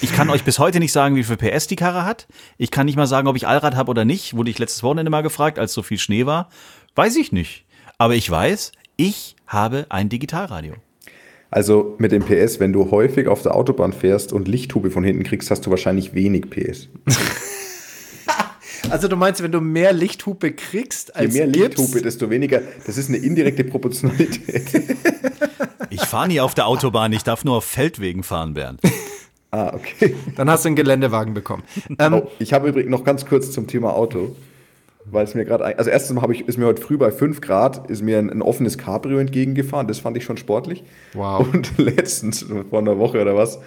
[0.00, 2.26] Ich kann euch bis heute nicht sagen, wie viel PS die Karre hat.
[2.58, 4.36] Ich kann nicht mal sagen, ob ich Allrad habe oder nicht.
[4.36, 6.48] Wurde ich letztes Wochenende mal gefragt, als so viel Schnee war.
[6.94, 7.64] Weiß ich nicht.
[7.98, 10.74] Aber ich weiß, ich habe ein Digitalradio.
[11.50, 15.22] Also mit dem PS, wenn du häufig auf der Autobahn fährst und Lichthube von hinten
[15.22, 16.88] kriegst, hast du wahrscheinlich wenig PS.
[18.90, 22.60] Also du meinst, wenn du mehr Lichthupe kriegst Je als mehr gibst, Lichthube, desto weniger.
[22.86, 24.84] Das ist eine indirekte Proportionalität.
[25.94, 28.80] Ich fahre nie auf der Autobahn, ich darf nur auf Feldwegen fahren, Bernd.
[29.50, 30.14] ah, okay.
[30.36, 31.62] dann hast du einen Geländewagen bekommen.
[31.98, 34.34] Ähm, Oh, ich habe übrigens noch ganz kurz zum Thema Auto,
[35.04, 37.88] weil es mir gerade, also erstens habe ich, ist mir heute früh bei 5 Grad,
[37.90, 40.82] ist mir ein, ein offenes Cabrio entgegengefahren, das fand ich schon sportlich.
[41.12, 41.46] Wow.
[41.52, 43.60] Und letztens, vor einer Woche oder was,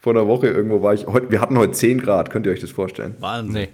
[0.00, 2.60] vor einer Woche irgendwo war ich, heute, wir hatten heute 10 Grad, könnt ihr euch
[2.60, 3.14] das vorstellen?
[3.20, 3.52] Wahnsinn.
[3.54, 3.68] nee.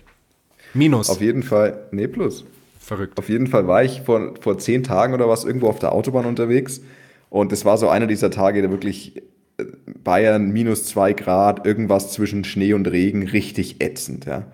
[0.75, 1.09] Minus.
[1.09, 2.45] Auf jeden Fall, nee, plus.
[2.79, 3.19] Verrückt.
[3.19, 6.27] Auf jeden Fall war ich vor, vor zehn Tagen oder was irgendwo auf der Autobahn
[6.27, 6.83] unterwegs.
[7.31, 9.17] Und es war so einer dieser Tage, der wirklich
[9.59, 9.65] äh,
[10.03, 14.47] Bayern minus zwei Grad, irgendwas zwischen Schnee und Regen, richtig ätzend, ja.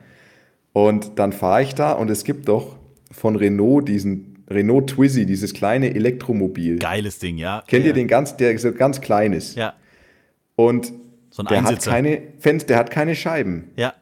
[0.73, 2.77] Und dann fahre ich da und es gibt doch
[3.13, 6.79] von Renault diesen Renault Twizy, dieses kleine Elektromobil.
[6.79, 7.63] Geiles Ding, ja.
[7.67, 7.89] Kennt ja.
[7.89, 9.57] ihr den ganz, der so ganz klein ist?
[9.57, 9.75] Ja,
[10.57, 10.93] Und
[11.31, 13.71] so ein der hat keine Fenster, der hat keine Scheiben.
[13.77, 13.95] ja.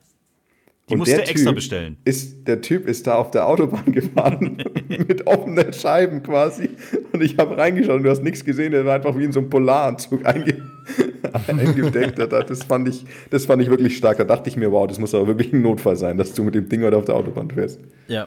[0.89, 1.97] Die Und musste der extra Typ bestellen.
[2.05, 6.71] Ist, der Typ ist da auf der Autobahn gefahren mit offenen Scheiben quasi.
[7.13, 8.73] Und ich habe reingeschaut und du hast nichts gesehen.
[8.73, 10.63] Der war einfach wie in so einem Polaranzug einge
[11.47, 12.19] eingedeckt.
[12.19, 14.19] Das fand, ich, das fand ich wirklich stark.
[14.19, 16.55] Da dachte ich mir, wow, das muss aber wirklich ein Notfall sein, dass du mit
[16.55, 17.81] dem Ding heute auf der Autobahn fährst.
[18.09, 18.27] Ja.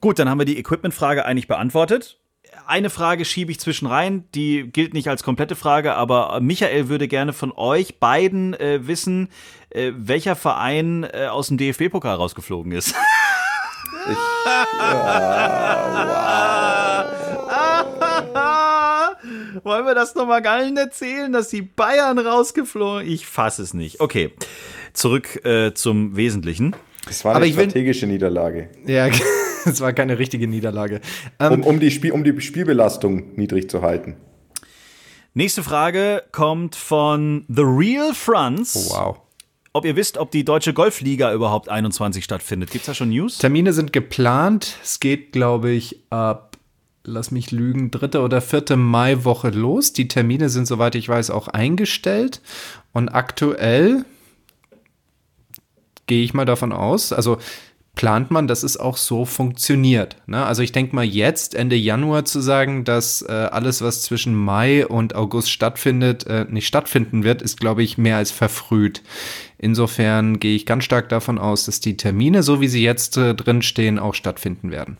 [0.00, 2.18] Gut, dann haben wir die Equipment-Frage eigentlich beantwortet.
[2.66, 7.08] Eine Frage schiebe ich zwischen rein, die gilt nicht als komplette Frage, aber Michael würde
[7.08, 9.28] gerne von euch beiden äh, wissen,
[9.70, 12.94] äh, welcher Verein äh, aus dem DFB-Pokal rausgeflogen ist.
[19.62, 24.00] Wollen wir das nochmal allen erzählen, dass die Bayern rausgeflogen Ich fasse es nicht.
[24.00, 24.30] Okay,
[24.92, 26.74] zurück äh, zum Wesentlichen.
[27.06, 28.68] Das war eine Aber ich will- strategische Niederlage.
[28.86, 29.08] Ja,
[29.70, 31.00] es war keine richtige Niederlage.
[31.38, 34.16] Ähm, Um, um, die Spiel, um die Spielbelastung niedrig zu halten.
[35.34, 38.90] Nächste Frage kommt von The Real Fronts.
[38.90, 39.18] wow.
[39.72, 42.70] Ob ihr wisst, ob die deutsche Golfliga überhaupt 21 stattfindet.
[42.70, 43.38] Gibt's da schon News?
[43.38, 44.76] Termine sind geplant.
[44.84, 46.56] Es geht, glaube ich, ab,
[47.02, 49.92] lass mich lügen, dritte oder vierte Maiwoche los.
[49.92, 52.40] Die Termine sind, soweit ich weiß, auch eingestellt.
[52.92, 54.04] Und aktuell
[56.06, 57.38] gehe ich mal davon aus, also
[57.94, 60.16] plant man, dass es auch so funktioniert.
[60.26, 60.44] Ne?
[60.44, 64.86] Also ich denke mal jetzt, Ende Januar zu sagen, dass äh, alles, was zwischen Mai
[64.86, 69.02] und August stattfindet, äh, nicht stattfinden wird, ist, glaube ich, mehr als verfrüht.
[69.58, 73.34] Insofern gehe ich ganz stark davon aus, dass die Termine, so wie sie jetzt äh,
[73.34, 74.98] drin stehen, auch stattfinden werden.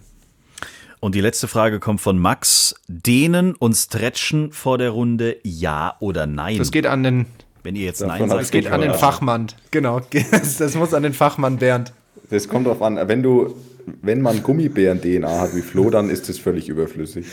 [1.00, 2.74] Und die letzte Frage kommt von Max.
[2.88, 6.57] Dehnen und stretchen vor der Runde, ja oder nein?
[6.57, 7.26] Das geht an den,
[7.62, 8.94] Wenn ihr jetzt Davon Nein sagt, das geht an den.
[8.94, 9.48] Fachmann.
[9.70, 11.92] Genau, das, das muss an den Fachmann Bernd.
[12.35, 13.55] Das kommt drauf an, wenn du,
[14.03, 17.27] wenn man Gummibären-DNA hat wie Flo, dann ist das völlig überflüssig.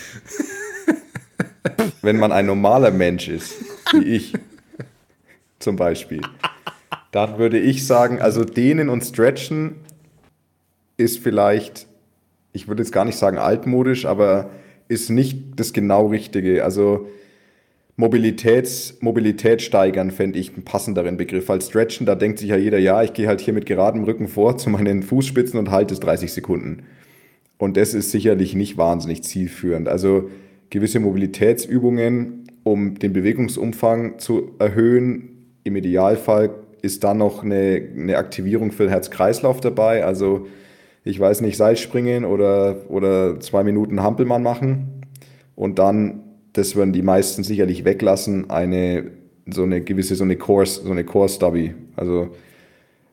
[2.03, 3.55] wenn man ein normaler Mensch ist,
[3.93, 4.33] wie ich
[5.57, 6.21] zum Beispiel,
[7.09, 9.77] dann würde ich sagen, also dehnen und stretchen
[10.97, 11.87] ist vielleicht,
[12.53, 14.51] ich würde jetzt gar nicht sagen altmodisch, aber
[14.87, 16.63] ist nicht das genau Richtige.
[16.63, 17.07] Also
[18.01, 22.07] Mobilitäts, Mobilität steigern fände ich einen passenderen Begriff als Stretchen.
[22.07, 24.71] Da denkt sich ja jeder, ja, ich gehe halt hier mit geradem Rücken vor zu
[24.71, 26.81] meinen Fußspitzen und halte es 30 Sekunden.
[27.59, 29.87] Und das ist sicherlich nicht wahnsinnig zielführend.
[29.87, 30.31] Also
[30.71, 35.53] gewisse Mobilitätsübungen, um den Bewegungsumfang zu erhöhen.
[35.63, 40.03] Im Idealfall ist dann noch eine, eine Aktivierung für den Herz-Kreislauf dabei.
[40.03, 40.47] Also
[41.03, 45.03] ich weiß nicht, Seilspringen oder, oder zwei Minuten Hampelmann machen.
[45.55, 49.11] Und dann, das würden die meisten sicherlich weglassen, eine
[49.49, 51.73] so eine gewisse, so eine Core, so eine Core-Stubby.
[51.95, 52.29] Also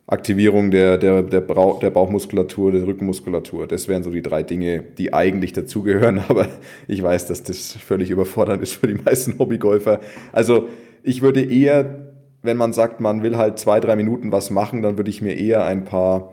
[0.07, 3.66] Aktivierung der, der, der, Brau der Bauchmuskulatur, der Rückenmuskulatur.
[3.66, 6.18] Das wären so die drei Dinge, die eigentlich dazugehören.
[6.29, 6.48] Aber
[6.87, 10.01] ich weiß, dass das völlig überfordernd ist für die meisten Hobbygolfer.
[10.33, 10.68] Also
[11.03, 14.96] ich würde eher, wenn man sagt, man will halt zwei, drei Minuten was machen, dann
[14.96, 16.33] würde ich mir eher ein paar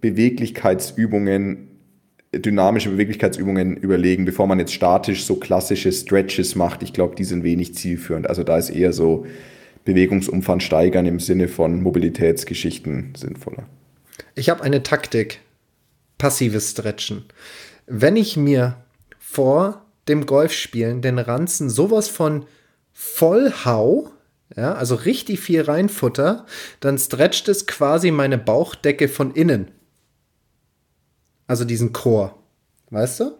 [0.00, 1.68] Beweglichkeitsübungen,
[2.32, 6.82] dynamische Beweglichkeitsübungen überlegen, bevor man jetzt statisch so klassische Stretches macht.
[6.82, 8.28] Ich glaube, die sind wenig zielführend.
[8.28, 9.26] Also da ist eher so
[9.84, 13.66] Bewegungsumfang steigern im Sinne von Mobilitätsgeschichten sinnvoller.
[14.34, 15.40] Ich habe eine Taktik.
[16.18, 17.24] Passives Stretchen.
[17.86, 18.76] Wenn ich mir
[19.18, 22.46] vor dem Golfspielen den Ranzen sowas von
[22.92, 24.08] voll hau,
[24.56, 26.46] ja, also richtig viel reinfutter,
[26.80, 29.70] dann stretcht es quasi meine Bauchdecke von innen.
[31.46, 32.38] Also diesen Chor.
[32.90, 33.32] Weißt du?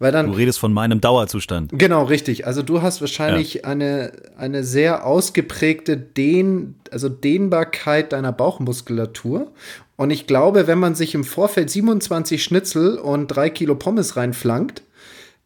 [0.00, 1.72] Weil dann du redest von meinem Dauerzustand.
[1.74, 2.46] Genau, richtig.
[2.46, 9.52] Also du hast wahrscheinlich eine, eine sehr ausgeprägte Dehn, also Dehnbarkeit deiner Bauchmuskulatur.
[9.96, 14.82] Und ich glaube, wenn man sich im Vorfeld 27 Schnitzel und drei Kilo Pommes reinflankt,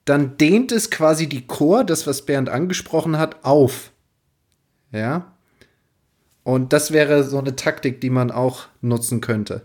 [0.04, 3.90] dann dehnt es quasi die Chor, das, was Bernd angesprochen hat, auf.
[4.92, 5.34] Ja.
[6.44, 9.62] Und das wäre so eine Taktik, die man auch nutzen könnte.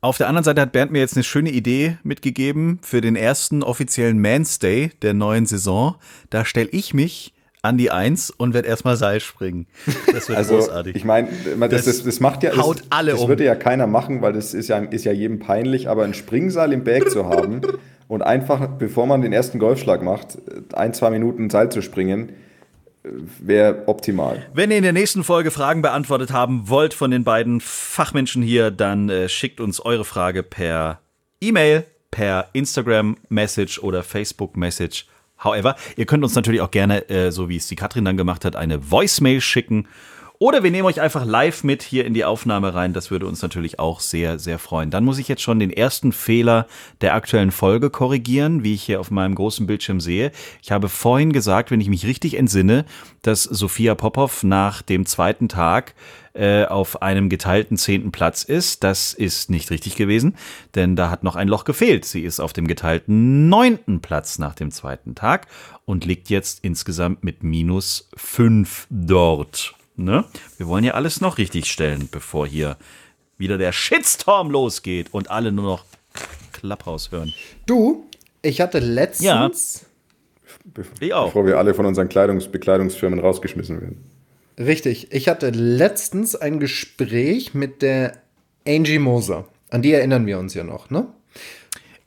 [0.00, 3.62] Auf der anderen Seite hat Bernd mir jetzt eine schöne Idee mitgegeben für den ersten
[3.62, 5.96] offiziellen Man's Day der neuen Saison.
[6.30, 7.32] Da stelle ich mich
[7.62, 9.66] an die Eins und werde erstmal Seil springen.
[10.12, 10.96] Das wird Also großartig.
[10.96, 11.28] ich meine,
[11.68, 13.28] das, das, das macht ja, haut das, alle das um.
[13.28, 16.72] würde ja keiner machen, weil das ist ja, ist ja jedem peinlich, aber ein Springseil
[16.72, 17.62] im Bag zu haben
[18.08, 20.38] und einfach, bevor man den ersten Golfschlag macht,
[20.74, 22.32] ein, zwei Minuten Seil zu springen,
[23.40, 24.46] wäre optimal.
[24.52, 28.70] Wenn ihr in der nächsten Folge Fragen beantwortet haben wollt von den beiden Fachmenschen hier,
[28.70, 31.00] dann äh, schickt uns eure Frage per
[31.40, 35.06] E-Mail, per Instagram-Message oder Facebook-Message.
[35.42, 38.44] However, ihr könnt uns natürlich auch gerne, äh, so wie es die Katrin dann gemacht
[38.44, 39.86] hat, eine Voicemail schicken.
[40.38, 42.92] Oder wir nehmen euch einfach live mit hier in die Aufnahme rein.
[42.92, 44.90] Das würde uns natürlich auch sehr, sehr freuen.
[44.90, 46.66] Dann muss ich jetzt schon den ersten Fehler
[47.00, 50.32] der aktuellen Folge korrigieren, wie ich hier auf meinem großen Bildschirm sehe.
[50.62, 52.84] Ich habe vorhin gesagt, wenn ich mich richtig entsinne,
[53.22, 55.94] dass Sophia Popov nach dem zweiten Tag
[56.34, 58.84] äh, auf einem geteilten zehnten Platz ist.
[58.84, 60.36] Das ist nicht richtig gewesen,
[60.74, 62.04] denn da hat noch ein Loch gefehlt.
[62.04, 65.46] Sie ist auf dem geteilten neunten Platz nach dem zweiten Tag
[65.86, 69.75] und liegt jetzt insgesamt mit minus fünf dort.
[69.96, 70.24] Ne?
[70.58, 72.76] Wir wollen ja alles noch richtig stellen, bevor hier
[73.38, 75.84] wieder der Shitstorm losgeht und alle nur noch
[76.52, 77.32] Klapphaus hören.
[77.66, 78.06] Du,
[78.42, 79.86] Ich hatte letztens.
[81.00, 81.26] Ich auch.
[81.26, 84.04] Bevor wir alle von unseren Kleidungs Bekleidungsfirmen rausgeschmissen werden.
[84.58, 85.12] Richtig.
[85.12, 88.18] Ich hatte letztens ein Gespräch mit der
[88.66, 89.46] Angie Moser.
[89.70, 91.08] An die erinnern wir uns ja noch, ne?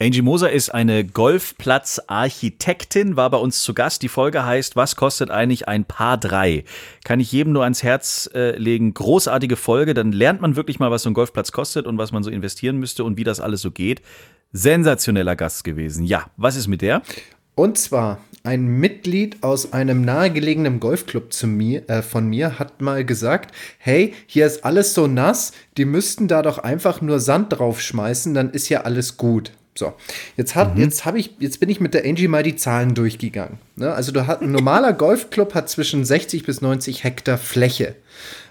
[0.01, 4.01] Angie Moser ist eine Golfplatzarchitektin, war bei uns zu Gast.
[4.01, 6.63] Die Folge heißt, was kostet eigentlich ein Paar 3?
[7.03, 8.93] Kann ich jedem nur ans Herz äh, legen.
[8.93, 12.23] Großartige Folge, dann lernt man wirklich mal, was so ein Golfplatz kostet und was man
[12.23, 14.01] so investieren müsste und wie das alles so geht.
[14.53, 16.05] Sensationeller Gast gewesen.
[16.05, 17.01] Ja, was ist mit der?
[17.55, 23.03] Und zwar ein Mitglied aus einem nahegelegenen Golfclub zu mir, äh, von mir hat mal
[23.03, 28.33] gesagt, hey, hier ist alles so nass, die müssten da doch einfach nur Sand draufschmeißen,
[28.33, 29.51] dann ist ja alles gut.
[29.75, 29.93] So,
[30.35, 33.59] jetzt, hat, jetzt, hab ich, jetzt bin ich mit der Angie mal die Zahlen durchgegangen.
[33.75, 33.93] Ne?
[33.93, 37.95] Also du hat, ein normaler Golfclub hat zwischen 60 bis 90 Hektar Fläche.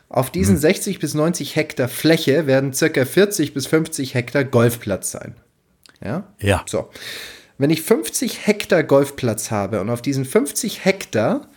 [0.08, 5.34] Auf diesen 60 bis 90 Hektar Fläche werden circa 40 bis 50 Hektar Golfplatz sein.
[6.02, 6.24] Ja?
[6.40, 6.64] Ja.
[6.66, 6.88] So.
[7.58, 11.48] Wenn ich 50 Hektar Golfplatz habe und auf diesen 50 Hektar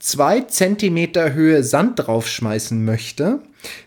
[0.00, 3.40] zwei Zentimeter Höhe Sand draufschmeißen möchte,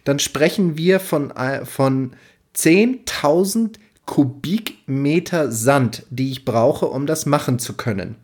[0.03, 2.13] dann sprechen wir von, äh, von
[2.55, 3.75] 10.000
[4.07, 8.15] Kubikmeter Sand, die ich brauche, um das machen zu können.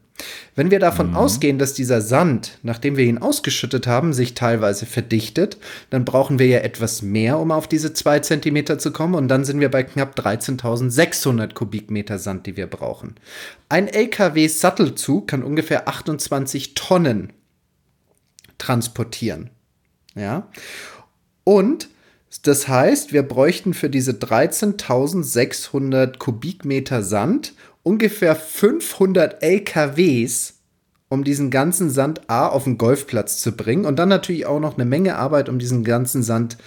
[0.56, 5.58] Wenn wir davon ausgehen, dass dieser Sand, nachdem wir ihn ausgeschüttet haben, sich teilweise verdichtet,
[5.89, 9.15] dann brauchen wir ja etwas mehr, um auf diese zwei Zentimeter zu kommen.
[9.15, 13.15] Und dann sind wir bei knapp 13.600 Kubikmeter Sand, die wir brauchen.
[13.69, 17.34] Ein LKW-Sattelzug kann ungefähr 28 Tonnen
[18.58, 19.50] transportieren.
[20.15, 20.48] Ja.
[21.43, 21.89] Und
[22.41, 30.56] das heißt, wir bräuchten für diese 13.600 Kubikmeter Sand ungefähr 500 LKWs,
[31.10, 34.76] um diesen ganzen Sand A auf den Golfplatz zu bringen und dann natürlich auch noch
[34.76, 36.58] eine Menge Arbeit, um diesen ganzen Sand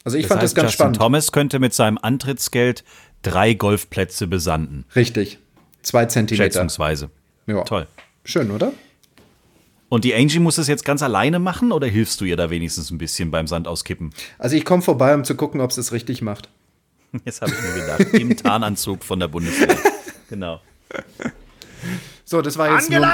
[0.03, 0.97] Also ich Das fand heißt, das ganz Justin spannend.
[0.97, 2.83] Thomas könnte mit seinem Antrittsgeld
[3.23, 4.85] drei Golfplätze besanden.
[4.95, 5.39] Richtig.
[5.81, 6.43] Zwei Zentimeter.
[6.43, 7.09] Schätzungsweise.
[7.47, 7.63] Ja.
[7.63, 7.87] Toll.
[8.23, 8.71] Schön, oder?
[9.89, 12.89] Und die Angie muss es jetzt ganz alleine machen oder hilfst du ihr da wenigstens
[12.91, 14.13] ein bisschen beim Sand auskippen?
[14.39, 16.49] Also ich komme vorbei, um zu gucken, ob sie es richtig macht.
[17.25, 19.77] Jetzt habe ich mir gedacht, im Tarnanzug von der Bundeswehr.
[20.27, 20.59] Genau.
[22.25, 23.07] So, das war jetzt Nur,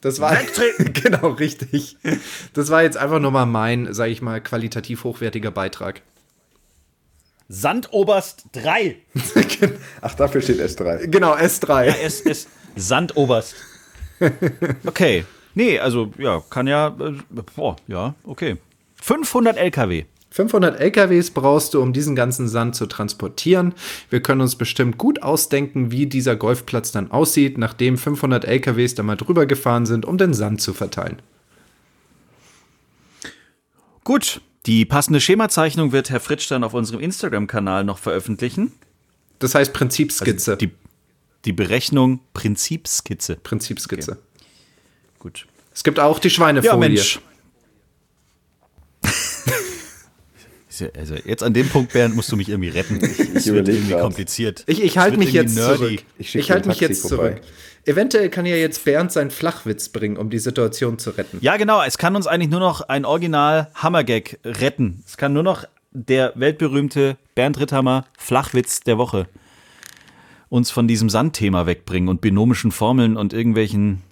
[0.00, 0.36] das war
[0.78, 1.96] genau richtig.
[2.54, 6.02] Das war jetzt einfach nur mal mein, sage ich mal, qualitativ hochwertiger Beitrag.
[7.48, 8.96] Sandoberst 3.
[10.00, 11.06] Ach, dafür steht S3.
[11.06, 11.84] Genau, S3.
[11.84, 13.54] Ja, es ist Sandoberst.
[14.84, 15.24] Okay.
[15.54, 18.56] Nee, also ja, kann ja, äh, boah, ja, okay.
[19.02, 20.04] 500 LKW.
[20.30, 23.74] 500 LKWs brauchst du, um diesen ganzen Sand zu transportieren.
[24.10, 29.02] Wir können uns bestimmt gut ausdenken, wie dieser Golfplatz dann aussieht, nachdem 500 LKWs da
[29.02, 31.20] mal drüber gefahren sind, um den Sand zu verteilen.
[34.04, 38.72] Gut, die passende Schemazeichnung wird Herr Fritsch dann auf unserem Instagram-Kanal noch veröffentlichen.
[39.40, 40.56] Das heißt Prinzipskizze.
[40.56, 40.70] Die,
[41.44, 43.36] die Berechnung Prinzipskizze.
[43.36, 44.18] Prinzipskizze.
[45.20, 45.46] Gut.
[45.72, 46.72] Es gibt auch die Schweinefolie.
[46.72, 47.20] Ja, Mensch.
[50.96, 53.04] Also jetzt an dem Punkt, Bernd, musst du mich irgendwie retten.
[53.04, 54.00] Ich, es wird irgendwie grad.
[54.00, 54.64] kompliziert.
[54.66, 55.76] Ich, ich halte mich jetzt nerdy.
[55.76, 56.02] zurück.
[56.16, 57.32] Ich Ich, halte mich jetzt vorbei.
[57.32, 57.42] zurück.
[57.84, 61.36] Eventuell kann ja jetzt Bernd seinen Flachwitz bringen, um die Situation zu retten.
[61.42, 61.82] Ja, genau.
[61.82, 65.02] Es kann uns eigentlich nur noch ein Original Hammergag retten.
[65.06, 69.26] Es kann nur noch der weltberühmte Bernd Ritthammer Flachwitz der Woche
[70.48, 74.02] uns von diesem Sandthema wegbringen und binomischen Formeln und irgendwelchen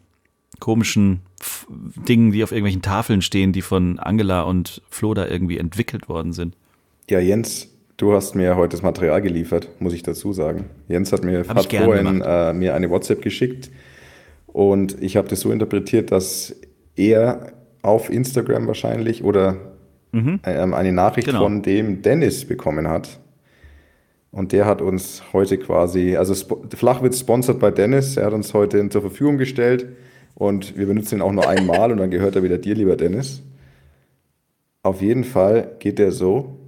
[0.60, 1.66] komischen F
[2.08, 6.32] Dingen, die auf irgendwelchen Tafeln stehen, die von Angela und Flo da irgendwie entwickelt worden
[6.32, 6.56] sind.
[7.08, 10.64] Ja, Jens, du hast mir heute das Material geliefert, muss ich dazu sagen.
[10.88, 13.70] Jens hat mir hat vorhin äh, mir eine WhatsApp geschickt
[14.46, 16.54] und ich habe das so interpretiert, dass
[16.96, 19.56] er auf Instagram wahrscheinlich oder
[20.12, 20.40] ähm,
[20.74, 21.42] eine Nachricht Genau.
[21.42, 23.20] von dem Dennis bekommen hat.
[24.30, 28.52] Und der hat uns heute quasi, also Sp Flachwitz sponsert bei Dennis, er hat uns
[28.52, 29.86] heute zur Verfügung gestellt
[30.38, 33.42] und wir benutzen ihn auch nur einmal und dann gehört er wieder dir, lieber Dennis.
[34.84, 36.60] Auf jeden Fall geht der so.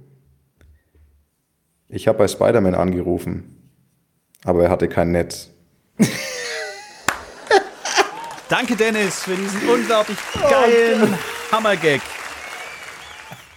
[1.87, 3.55] Ich habe bei Spider-Man angerufen,
[4.43, 5.51] aber er hatte kein Netz.
[8.49, 11.17] Danke, Dennis, für diesen unglaublich geilen
[11.53, 12.01] Hammergag.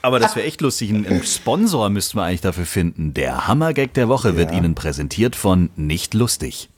[0.01, 0.91] Aber das wäre echt lustig.
[0.91, 3.15] Einen Sponsor müssten wir eigentlich dafür finden.
[3.15, 6.69] Der Hammergag der Woche wird Ihnen präsentiert von nicht lustig.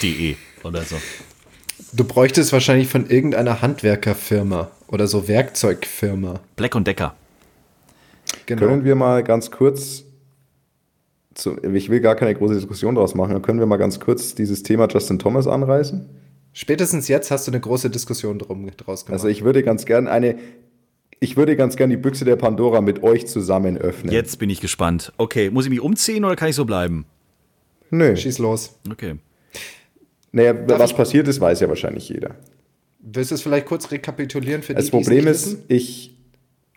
[0.00, 0.96] De oder so.
[1.92, 6.40] Du bräuchtest wahrscheinlich von irgendeiner Handwerkerfirma oder so Werkzeugfirma.
[6.56, 7.14] Black und Decker.
[8.46, 8.60] Genau.
[8.60, 10.04] Können wir mal ganz kurz,
[11.34, 14.34] zu, ich will gar keine große Diskussion daraus machen, aber können wir mal ganz kurz
[14.34, 16.08] dieses Thema Justin Thomas anreißen?
[16.52, 19.14] Spätestens jetzt hast du eine große Diskussion drum, draus gemacht.
[19.14, 20.38] Also ich würde ganz gern eine,
[21.18, 24.12] ich würde ganz gern die Büchse der Pandora mit euch zusammen öffnen.
[24.12, 25.12] Jetzt bin ich gespannt.
[25.16, 27.04] Okay, muss ich mich umziehen oder kann ich so bleiben?
[27.90, 28.16] Nö.
[28.16, 28.78] Schieß los.
[28.90, 29.16] Okay.
[30.32, 32.36] Naja, was passiert ist, weiß ja wahrscheinlich jeder.
[33.00, 35.64] Willst du es vielleicht kurz rekapitulieren für Das die, es Problem ist, wissen?
[35.68, 36.18] ich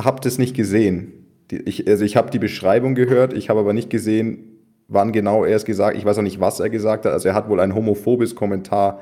[0.02, 1.14] habe das nicht gesehen.
[1.52, 4.54] Ich, also ich habe die Beschreibung gehört, ich habe aber nicht gesehen,
[4.88, 7.14] wann genau er es gesagt Ich weiß auch nicht, was er gesagt hat.
[7.14, 9.02] Also er hat wohl ein homophobes Kommentar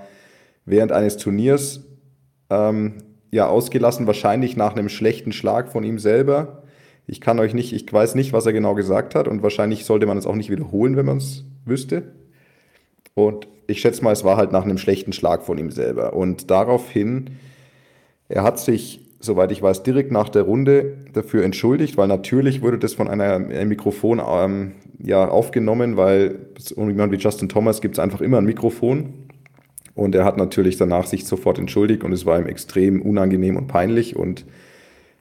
[0.66, 1.86] während eines Turniers
[2.50, 2.96] ähm,
[3.32, 6.64] ja ausgelassen, wahrscheinlich nach einem schlechten Schlag von ihm selber.
[7.08, 10.06] Ich kann euch nicht, ich weiß nicht, was er genau gesagt hat und wahrscheinlich sollte
[10.06, 12.04] man es auch nicht wiederholen, wenn man es wüsste.
[13.14, 16.14] Und ich schätze mal, es war halt nach einem schlechten Schlag von ihm selber.
[16.14, 17.32] Und daraufhin,
[18.30, 22.80] er hat sich, soweit ich weiß, direkt nach der Runde dafür entschuldigt, weil natürlich wurde
[22.80, 26.40] das von einem Mikrofon ähm, ja, aufgenommen, weil
[26.76, 29.14] um jemand wie Justin Thomas gibt es einfach immer ein Mikrofon.
[29.94, 33.68] Und er hat natürlich danach sich sofort entschuldigt und es war ihm extrem unangenehm und
[33.68, 34.46] peinlich und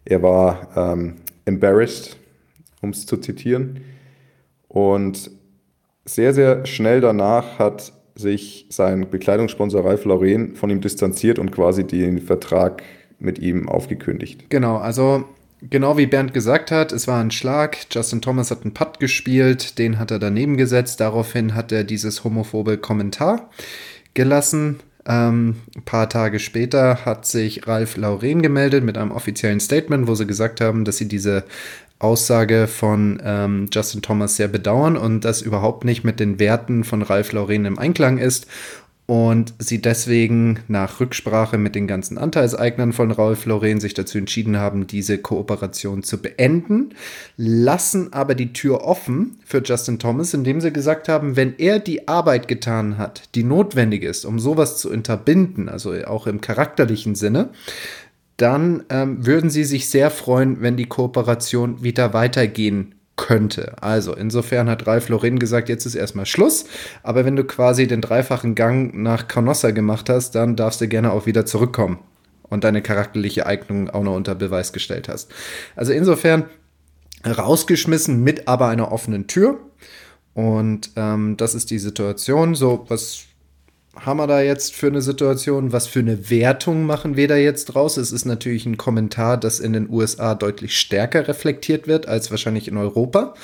[0.05, 2.17] er war ähm, embarrassed,
[2.81, 3.81] um es zu zitieren.
[4.69, 5.31] Und
[6.05, 11.87] sehr, sehr schnell danach hat sich sein Bekleidungssponsor Ralph Lauren von ihm distanziert und quasi
[11.87, 12.83] den Vertrag
[13.19, 14.51] mit ihm aufgekündigt.
[14.51, 15.25] Genau, also
[15.63, 17.79] genau wie Bernd gesagt hat, es war ein Schlag.
[17.91, 21.01] Justin Thomas hat einen Putt gespielt, den hat er daneben gesetzt.
[21.01, 23.51] Daraufhin hat er dieses homophobe Kommentar
[24.15, 24.81] gelassen.
[25.07, 30.15] Ähm, ein paar Tage später hat sich Ralf Lauren gemeldet mit einem offiziellen Statement, wo
[30.15, 31.45] sie gesagt haben, dass sie diese
[32.01, 37.03] Aussage von ähm, Justin Thomas sehr bedauern und das überhaupt nicht mit den Werten von
[37.03, 38.47] Ralf Lauren im Einklang ist
[39.11, 44.57] und sie deswegen nach Rücksprache mit den ganzen Anteilseignern von Ralf Lauren sich dazu entschieden
[44.59, 46.95] haben, diese Kooperation zu beenden,
[47.37, 52.07] lassen aber die Tür offen für Justin Thomas, indem sie gesagt haben, wenn er die
[52.07, 57.49] Arbeit getan hat, die notwendig ist, um sowas zu unterbinden, also auch im charakterlichen Sinne,
[58.41, 63.75] dann ähm, würden sie sich sehr freuen, wenn die Kooperation wieder weitergehen könnte.
[63.83, 66.65] Also insofern hat Ralf Lauren gesagt, jetzt ist erstmal Schluss,
[67.03, 71.13] aber wenn du quasi den dreifachen Gang nach Canossa gemacht hast, dann darfst du gerne
[71.13, 71.99] auch wieder zurückkommen
[72.49, 75.31] und deine charakterliche Eignung auch noch unter Beweis gestellt hast.
[75.77, 76.47] Also insofern
[77.27, 79.59] rausgeschmissen mit aber einer offenen Tür
[80.33, 82.55] und ähm, das ist die Situation.
[82.55, 83.25] So, was
[83.97, 85.73] haben wir da jetzt für eine Situation?
[85.73, 87.97] Was für eine Wertung machen wir da jetzt draus?
[87.97, 92.69] Es ist natürlich ein Kommentar, das in den USA deutlich stärker reflektiert wird als wahrscheinlich
[92.69, 93.35] in Europa.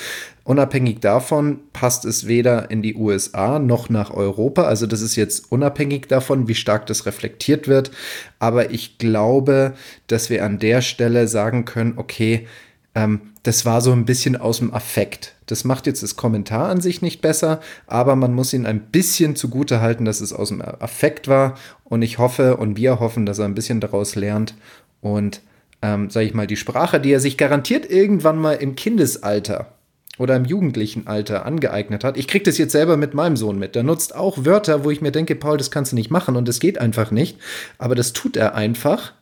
[0.45, 4.63] Unabhängig davon passt es weder in die USA noch nach Europa.
[4.63, 7.91] Also das ist jetzt unabhängig davon, wie stark das reflektiert wird.
[8.39, 9.75] Aber ich glaube,
[10.07, 12.47] dass wir an der Stelle sagen können, okay,
[12.95, 15.35] ähm, das war so ein bisschen aus dem Affekt.
[15.47, 19.37] Das macht jetzt das Kommentar an sich nicht besser, aber man muss ihn ein bisschen
[19.37, 21.57] zugute halten, dass es aus dem Affekt war.
[21.85, 24.55] Und ich hoffe und wir hoffen, dass er ein bisschen daraus lernt
[25.01, 25.41] und,
[25.83, 29.73] ähm, sage ich mal, die Sprache, die er sich garantiert irgendwann mal im Kindesalter
[30.19, 32.17] oder im jugendlichen Alter angeeignet hat.
[32.17, 33.77] Ich kriege das jetzt selber mit meinem Sohn mit.
[33.77, 36.49] Der nutzt auch Wörter, wo ich mir denke, Paul, das kannst du nicht machen und
[36.49, 37.39] das geht einfach nicht.
[37.79, 39.13] Aber das tut er einfach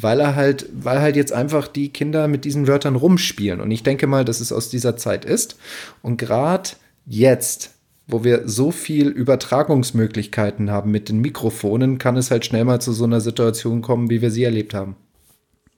[0.00, 3.60] weil er halt, weil halt jetzt einfach die Kinder mit diesen Wörtern rumspielen.
[3.60, 5.56] Und ich denke mal, dass es aus dieser Zeit ist.
[6.02, 6.70] Und gerade
[7.06, 7.74] jetzt,
[8.06, 12.92] wo wir so viel Übertragungsmöglichkeiten haben mit den Mikrofonen, kann es halt schnell mal zu
[12.92, 14.96] so einer Situation kommen, wie wir sie erlebt haben.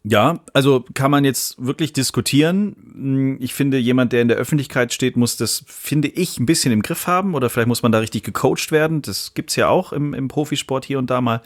[0.05, 3.37] Ja, also kann man jetzt wirklich diskutieren.
[3.41, 6.83] Ich finde, jemand, der in der Öffentlichkeit steht, muss das, finde ich, ein bisschen im
[6.83, 9.03] Griff haben oder vielleicht muss man da richtig gecoacht werden.
[9.03, 11.43] Das gibt's ja auch im, im Profisport hier und da mal.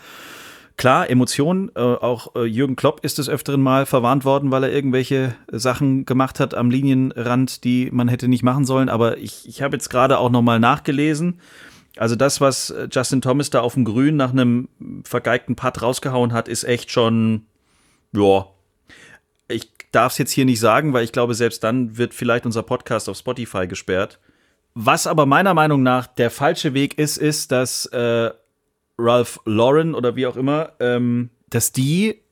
[0.77, 4.73] Klar, Emotionen, äh, auch äh, Jürgen Klopp ist des Öfteren mal verwarnt worden, weil er
[4.73, 8.89] irgendwelche Sachen gemacht hat am Linienrand, die man hätte nicht machen sollen.
[8.89, 11.41] Aber ich, ich habe jetzt gerade auch nochmal nachgelesen.
[11.97, 14.69] Also das, was äh, Justin Thomas da auf dem Grün nach einem
[15.05, 17.47] vergeigten Putt rausgehauen hat, ist echt schon,
[18.13, 18.47] ja.
[19.49, 22.63] Ich darf es jetzt hier nicht sagen, weil ich glaube, selbst dann wird vielleicht unser
[22.63, 24.19] Podcast auf Spotify gesperrt.
[24.75, 28.31] Was aber meiner Meinung nach der falsche Weg ist, ist, dass äh,
[28.99, 32.23] Ralph Lauren oder wie auch immer, ähm, dass die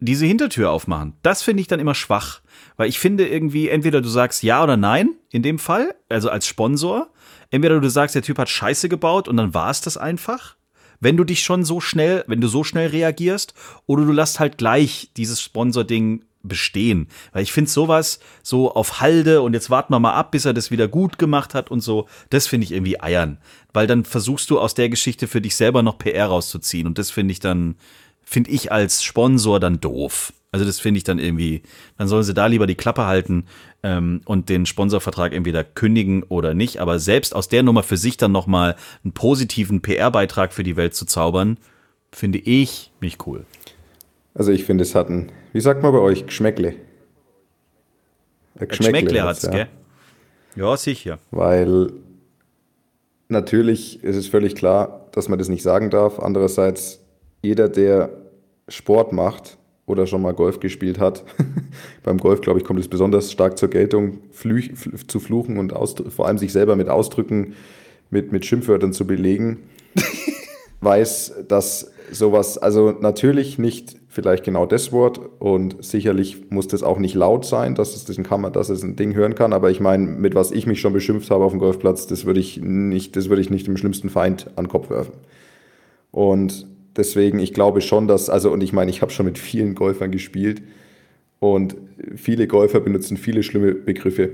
[0.00, 1.14] diese Hintertür aufmachen.
[1.22, 2.40] Das finde ich dann immer schwach,
[2.76, 6.46] weil ich finde irgendwie, entweder du sagst ja oder nein in dem Fall, also als
[6.46, 7.08] Sponsor,
[7.50, 10.56] entweder du sagst, der Typ hat Scheiße gebaut und dann war es das einfach,
[11.00, 13.54] wenn du dich schon so schnell, wenn du so schnell reagierst,
[13.86, 17.08] oder du lässt halt gleich dieses Sponsor-Ding bestehen.
[17.32, 20.54] Weil ich finde sowas so auf Halde und jetzt warten wir mal ab, bis er
[20.54, 23.38] das wieder gut gemacht hat und so, das finde ich irgendwie eiern.
[23.74, 26.86] Weil dann versuchst du aus der Geschichte für dich selber noch PR rauszuziehen.
[26.86, 27.74] Und das finde ich dann,
[28.22, 30.32] finde ich als Sponsor dann doof.
[30.52, 31.62] Also das finde ich dann irgendwie,
[31.98, 33.46] dann sollen sie da lieber die Klappe halten
[33.82, 36.78] ähm, und den Sponsorvertrag entweder kündigen oder nicht.
[36.78, 40.94] Aber selbst aus der Nummer für sich dann nochmal einen positiven PR-Beitrag für die Welt
[40.94, 41.58] zu zaubern,
[42.12, 43.44] finde ich nicht cool.
[44.34, 46.76] Also ich finde, es hat ein, wie sagt man bei euch, Geschmäckle.
[48.56, 49.66] Ein Geschmäckle hat's, gell?
[50.54, 51.18] Ja, sicher.
[51.32, 51.90] Weil
[53.28, 56.18] natürlich ist es völlig klar, dass man das nicht sagen darf.
[56.18, 57.00] Andererseits,
[57.42, 58.10] jeder, der
[58.68, 61.24] Sport macht oder schon mal Golf gespielt hat,
[62.02, 64.72] beim Golf, glaube ich, kommt es besonders stark zur Geltung, flüch,
[65.06, 65.72] zu fluchen und
[66.08, 67.54] vor allem sich selber mit Ausdrücken,
[68.10, 69.64] mit, mit Schimpfwörtern zu belegen,
[70.80, 77.00] weiß, dass sowas, also natürlich nicht vielleicht genau das Wort und sicherlich muss das auch
[77.00, 79.80] nicht laut sein, dass es, das kann dass es ein Ding hören kann, aber ich
[79.80, 83.16] meine, mit was ich mich schon beschimpft habe auf dem Golfplatz, das würde ich nicht,
[83.16, 85.14] das würde ich nicht dem schlimmsten Feind an den Kopf werfen.
[86.12, 89.74] Und deswegen, ich glaube schon, dass, also und ich meine, ich habe schon mit vielen
[89.74, 90.62] Golfern gespielt
[91.40, 91.74] und
[92.14, 94.30] viele Golfer benutzen viele schlimme Begriffe.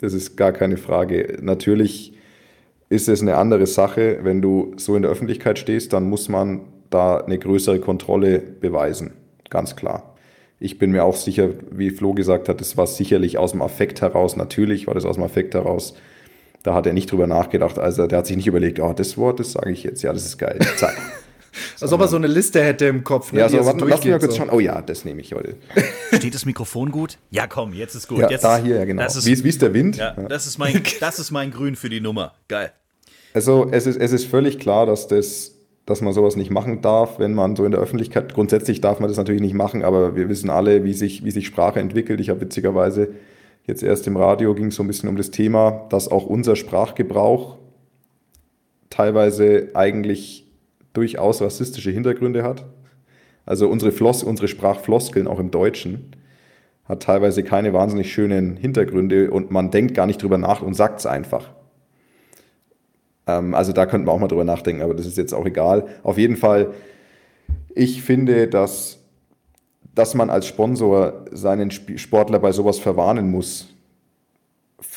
[0.00, 1.36] Das ist gar keine Frage.
[1.42, 2.14] Natürlich
[2.88, 6.62] ist es eine andere Sache, wenn du so in der Öffentlichkeit stehst, dann muss man
[6.94, 9.12] da eine größere Kontrolle beweisen,
[9.50, 10.14] ganz klar.
[10.60, 14.00] Ich bin mir auch sicher, wie Flo gesagt hat, das war sicherlich aus dem Affekt
[14.00, 15.94] heraus, natürlich war das aus dem Affekt heraus.
[16.62, 19.40] Da hat er nicht drüber nachgedacht, also der hat sich nicht überlegt, oh, das Wort,
[19.40, 20.96] das sage ich jetzt, ja, das ist geil, zack.
[21.80, 23.32] Als ob er so eine Liste hätte im Kopf.
[23.32, 24.38] Ne, ja, so, warte, lass mich mal kurz so.
[24.38, 24.50] schauen.
[24.50, 25.56] Oh ja, das nehme ich heute.
[26.12, 27.18] Steht das Mikrofon gut?
[27.30, 28.18] Ja, komm, jetzt ist gut.
[28.18, 29.04] Ja, jetzt da hier, ja, genau.
[29.04, 29.96] Ist, wie, ist, wie ist der Wind?
[29.96, 30.28] Ja, ja.
[30.28, 32.34] Das, ist mein, das ist mein Grün für die Nummer.
[32.48, 32.72] Geil.
[33.34, 35.53] Also es ist, es ist völlig klar, dass das
[35.86, 39.08] dass man sowas nicht machen darf, wenn man so in der Öffentlichkeit, grundsätzlich darf man
[39.08, 42.20] das natürlich nicht machen, aber wir wissen alle, wie sich, wie sich Sprache entwickelt.
[42.20, 43.10] Ich habe witzigerweise
[43.66, 46.56] jetzt erst im Radio ging es so ein bisschen um das Thema, dass auch unser
[46.56, 47.58] Sprachgebrauch
[48.88, 50.46] teilweise eigentlich
[50.94, 52.64] durchaus rassistische Hintergründe hat.
[53.44, 56.16] Also unsere, Floss, unsere Sprachfloskeln auch im Deutschen
[56.84, 61.00] hat teilweise keine wahnsinnig schönen Hintergründe und man denkt gar nicht drüber nach und sagt
[61.00, 61.50] es einfach.
[63.26, 65.86] Ähm, also da könnten wir auch mal drüber nachdenken, aber das ist jetzt auch egal.
[66.02, 66.72] Auf jeden Fall,
[67.74, 68.98] ich finde, dass,
[69.94, 73.68] dass man als Sponsor seinen Sportler bei sowas verwarnen muss,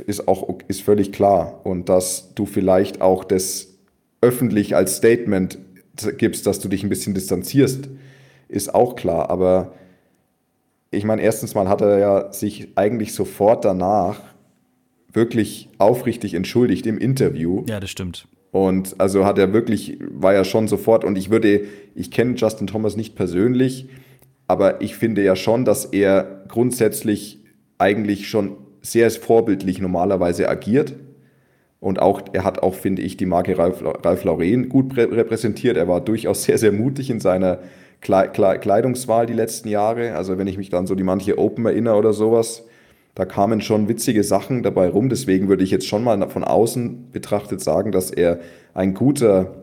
[0.06, 1.62] ist auch ist völlig klar.
[1.64, 3.68] Und dass du vielleicht auch das
[4.22, 5.58] öffentlich als Statement
[6.18, 7.90] gibst, dass du dich ein bisschen distanzierst,
[8.48, 9.30] ist auch klar.
[9.30, 9.74] Aber
[10.92, 14.22] ich meine, erstens mal hat er ja sich eigentlich sofort danach
[15.18, 17.65] wirklich aufrichtig entschuldigt im Interview.
[17.68, 18.30] Ja, das stimmt.
[18.51, 22.68] Und also hat er wirklich, war ja schon sofort, und ich würde, ich kenne Justin
[22.68, 23.89] Thomas nicht persönlich,
[24.47, 27.39] aber ich finde ja schon, dass er grundsätzlich
[27.78, 30.93] eigentlich schon sehr vorbildlich normalerweise agiert.
[31.80, 35.76] Und auch, er hat auch, finde ich, die Marke Ralf, Ralf Lauren gut repräsentiert.
[35.76, 37.59] Er war durchaus sehr, sehr mutig in seiner
[37.99, 40.15] Kleidungswahl die letzten Jahre.
[40.15, 42.63] Also wenn ich mich dann so die manche Open erinnere oder sowas,
[43.18, 45.09] da kamen schon witzige Sachen dabei rum.
[45.09, 48.39] Deswegen würde ich jetzt schon mal von außen betrachtet sagen, dass er
[48.76, 49.55] ein guter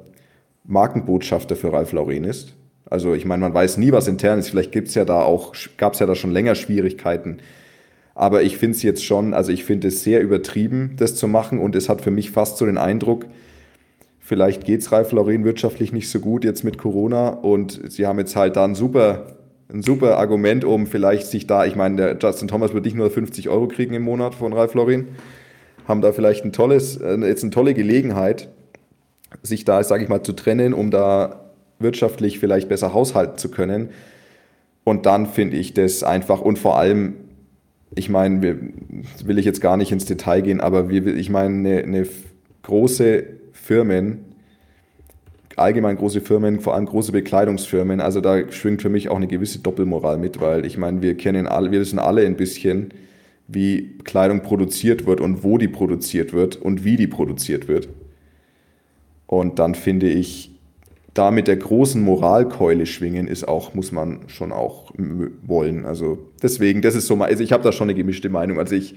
[0.64, 2.54] Markenbotschafter für Ralf Lauren ist.
[2.90, 4.48] Also ich meine, man weiß nie, was intern ist.
[4.48, 7.36] Vielleicht gibt's ja da auch, gab es ja da schon länger Schwierigkeiten.
[8.16, 11.60] Aber ich finde es jetzt schon, also ich finde es sehr übertrieben, das zu machen.
[11.60, 13.26] Und es hat für mich fast so den Eindruck,
[14.18, 17.28] vielleicht geht's Ralf Lauren wirtschaftlich nicht so gut jetzt mit Corona.
[17.28, 21.64] Und sie haben jetzt halt da einen super ein super Argument, um vielleicht sich da,
[21.64, 24.74] ich meine, der Justin Thomas wird nicht nur 50 Euro kriegen im Monat von Ralf
[24.74, 25.08] Laurin,
[25.88, 28.50] haben da vielleicht ein tolles, äh, jetzt eine tolle Gelegenheit,
[29.42, 33.90] sich da, sage ich mal, zu trennen, um da wirtschaftlich vielleicht besser haushalten zu können.
[34.84, 37.14] Und dann finde ich das einfach und vor allem,
[37.94, 38.42] ich meine,
[39.24, 42.06] will ich jetzt gar nicht ins Detail gehen, aber wir, ich meine, eine, eine
[42.62, 44.33] große Firmen
[45.56, 48.00] allgemein große Firmen, vor allem große Bekleidungsfirmen.
[48.00, 51.46] Also da schwingt für mich auch eine gewisse Doppelmoral mit, weil ich meine, wir kennen
[51.46, 52.90] alle, wir wissen alle ein bisschen,
[53.46, 57.88] wie Kleidung produziert wird und wo die produziert wird und wie die produziert wird.
[59.26, 60.50] Und dann finde ich,
[61.12, 64.92] da mit der großen Moralkeule schwingen ist auch, muss man schon auch
[65.46, 65.84] wollen.
[65.84, 68.58] Also deswegen, das ist so mal, also ich habe da schon eine gemischte Meinung.
[68.58, 68.96] Also ich,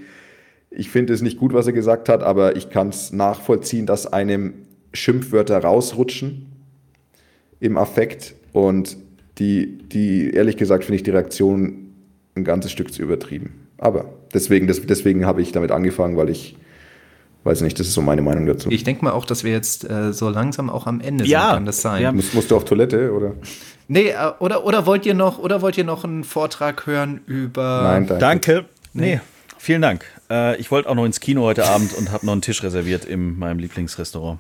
[0.72, 4.12] ich finde es nicht gut, was er gesagt hat, aber ich kann es nachvollziehen, dass
[4.12, 4.54] einem
[4.94, 6.47] Schimpfwörter rausrutschen
[7.60, 8.98] im Affekt und
[9.38, 11.94] die, die ehrlich gesagt, finde ich die Reaktion
[12.36, 13.68] ein ganzes Stück zu übertrieben.
[13.78, 16.56] Aber deswegen, deswegen habe ich damit angefangen, weil ich
[17.44, 18.70] weiß nicht, das ist so meine Meinung dazu.
[18.70, 21.54] Ich denke mal auch, dass wir jetzt äh, so langsam auch am Ende ja, sind,
[21.56, 22.02] kann das sein.
[22.02, 22.12] Ja.
[22.12, 23.34] Musst, musst, du auf Toilette oder?
[23.88, 27.82] Nee, äh, oder, oder wollt ihr noch oder wollt ihr noch einen Vortrag hören über
[27.84, 28.20] Nein, danke.
[28.20, 28.66] Danke.
[28.94, 29.22] Nee,
[29.58, 30.06] vielen Dank.
[30.30, 33.06] Äh, ich wollte auch noch ins Kino heute Abend und habe noch einen Tisch reserviert
[33.06, 34.40] in meinem Lieblingsrestaurant.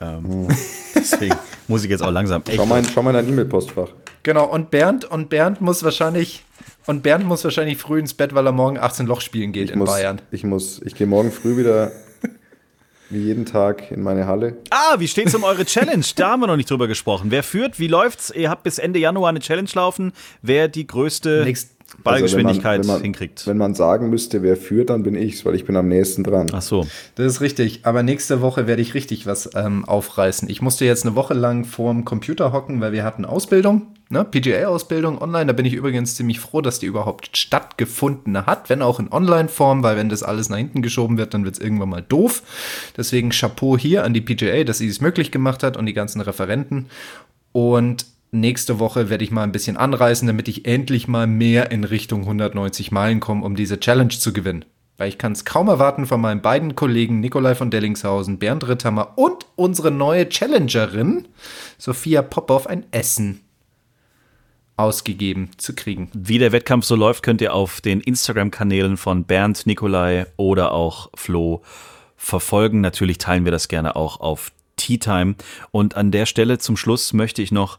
[0.00, 0.48] Ähm,
[0.94, 1.34] deswegen
[1.66, 2.56] muss ich jetzt auch langsam echt.
[2.56, 3.88] Schau mal, in- schau mal in dein E-Mail-Postfach.
[4.22, 6.44] Genau, und Bernd, und Bernd muss wahrscheinlich,
[6.86, 9.72] und Bernd muss wahrscheinlich früh ins Bett, weil er morgen 18 Loch spielen geht Ich
[9.72, 10.20] in muss, Bayern.
[10.30, 11.92] ich muss, ich gehe morgen früh wieder
[13.10, 14.56] wie jeden Tag in meine Halle.
[14.70, 16.04] Ah, wie steht's um eure Challenge?
[16.16, 17.30] Da haben wir noch nicht drüber gesprochen.
[17.30, 17.78] Wer führt?
[17.78, 18.30] Wie läuft's?
[18.30, 20.12] Ihr habt bis Ende Januar eine Challenge laufen.
[20.42, 21.70] Wer die größte Nächst-
[22.04, 23.46] Ballgeschwindigkeit Also wenn man, wenn man, hinkriegt.
[23.46, 26.46] Wenn man sagen müsste, wer führt, dann bin ich's, weil ich bin am nächsten dran.
[26.52, 26.86] Ach so.
[27.14, 30.50] Das ist richtig, aber nächste Woche werde ich richtig was ähm, aufreißen.
[30.50, 34.24] Ich musste jetzt eine Woche lang vorm Computer hocken, weil wir hatten Ausbildung, ne?
[34.24, 35.46] PGA-Ausbildung online.
[35.46, 39.82] Da bin ich übrigens ziemlich froh, dass die überhaupt stattgefunden hat, wenn auch in Online-Form,
[39.82, 42.42] weil wenn das alles nach hinten geschoben wird, dann wird es irgendwann mal doof.
[42.96, 46.20] Deswegen Chapeau hier an die PGA, dass sie es möglich gemacht hat und die ganzen
[46.20, 46.86] Referenten.
[47.52, 51.84] Und nächste Woche werde ich mal ein bisschen anreißen, damit ich endlich mal mehr in
[51.84, 54.64] Richtung 190 Meilen komme, um diese Challenge zu gewinnen.
[54.96, 59.16] Weil ich kann es kaum erwarten, von meinen beiden Kollegen Nikolai von Dellingshausen, Bernd Ritthammer
[59.16, 61.28] und unsere neue Challengerin
[61.78, 63.40] Sophia Popov ein Essen
[64.76, 66.10] ausgegeben zu kriegen.
[66.14, 71.10] Wie der Wettkampf so läuft, könnt ihr auf den Instagram-Kanälen von Bernd, Nikolai oder auch
[71.14, 71.62] Flo
[72.16, 72.80] verfolgen.
[72.80, 75.34] Natürlich teilen wir das gerne auch auf Tea Time.
[75.70, 77.78] Und an der Stelle zum Schluss möchte ich noch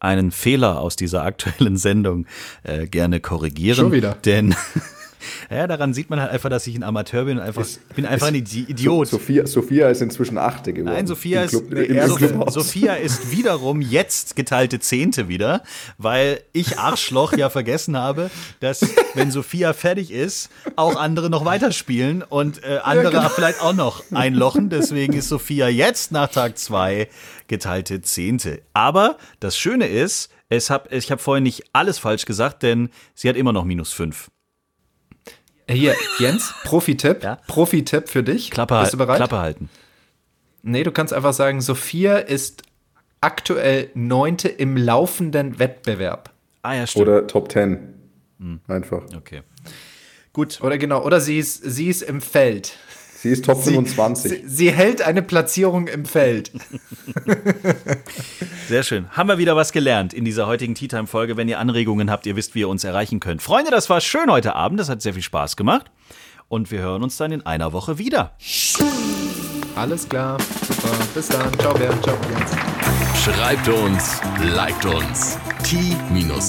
[0.00, 2.26] einen Fehler aus dieser aktuellen Sendung
[2.62, 3.76] äh, gerne korrigieren.
[3.76, 4.14] Schon wieder?
[4.14, 4.54] Denn
[5.50, 8.28] ja, daran sieht man halt einfach, dass ich ein Amateur bin und einfach, bin einfach
[8.28, 9.08] ein Idi- Idiot.
[9.08, 10.94] Sophia, Sophia ist inzwischen Achte geworden.
[10.94, 12.50] Nein, Sophia Im ist, Club, nee, Sof-.
[12.52, 15.62] Sophia ist wiederum jetzt geteilte Zehnte wieder,
[15.96, 18.80] weil ich Arschloch ja vergessen habe, dass
[19.14, 24.68] wenn Sophia fertig ist, auch andere noch weiterspielen und äh, andere vielleicht auch noch einlochen.
[24.70, 27.08] Deswegen ist Sophia jetzt nach Tag zwei
[27.46, 28.62] geteilte Zehnte.
[28.72, 33.28] Aber das Schöne ist, es hab, ich habe vorhin nicht alles falsch gesagt, denn sie
[33.28, 34.30] hat immer noch minus fünf.
[35.70, 37.22] Hier, Jens, Profi-Tipp.
[37.22, 37.38] Ja?
[37.46, 38.50] Profi-Tipp für dich.
[38.50, 39.16] Klappe, Bist du bereit?
[39.16, 39.68] Klappe halten.
[40.62, 42.62] Nee, du kannst einfach sagen, Sophia ist
[43.20, 46.30] aktuell Neunte im laufenden Wettbewerb.
[46.62, 47.08] Ah ja, stimmt.
[47.08, 47.94] Oder Top Ten.
[48.38, 48.60] Hm.
[48.68, 49.02] Einfach.
[49.16, 49.42] okay.
[50.32, 50.60] Gut.
[50.60, 52.76] Oder genau, oder sie ist, sie ist im Feld.
[53.20, 54.30] Sie ist Top Sie, 25.
[54.30, 56.52] sie, sie hält eine Platzierung im Feld.
[58.68, 59.10] Sehr schön.
[59.10, 61.36] Haben wir wieder was gelernt in dieser heutigen Tea Time Folge.
[61.36, 63.42] Wenn ihr Anregungen habt, ihr wisst, wie ihr uns erreichen könnt.
[63.42, 64.78] Freunde, das war schön heute Abend.
[64.78, 65.90] Das hat sehr viel Spaß gemacht.
[66.46, 68.36] Und wir hören uns dann in einer Woche wieder.
[69.74, 70.96] Alles klar, super.
[71.12, 71.58] Bis dann.
[71.58, 72.00] Ciao, Bernd.
[72.04, 72.52] Ciao, Jens.
[73.24, 74.20] Schreibt uns,
[74.54, 75.38] liked uns.
[75.64, 76.48] t-time.golf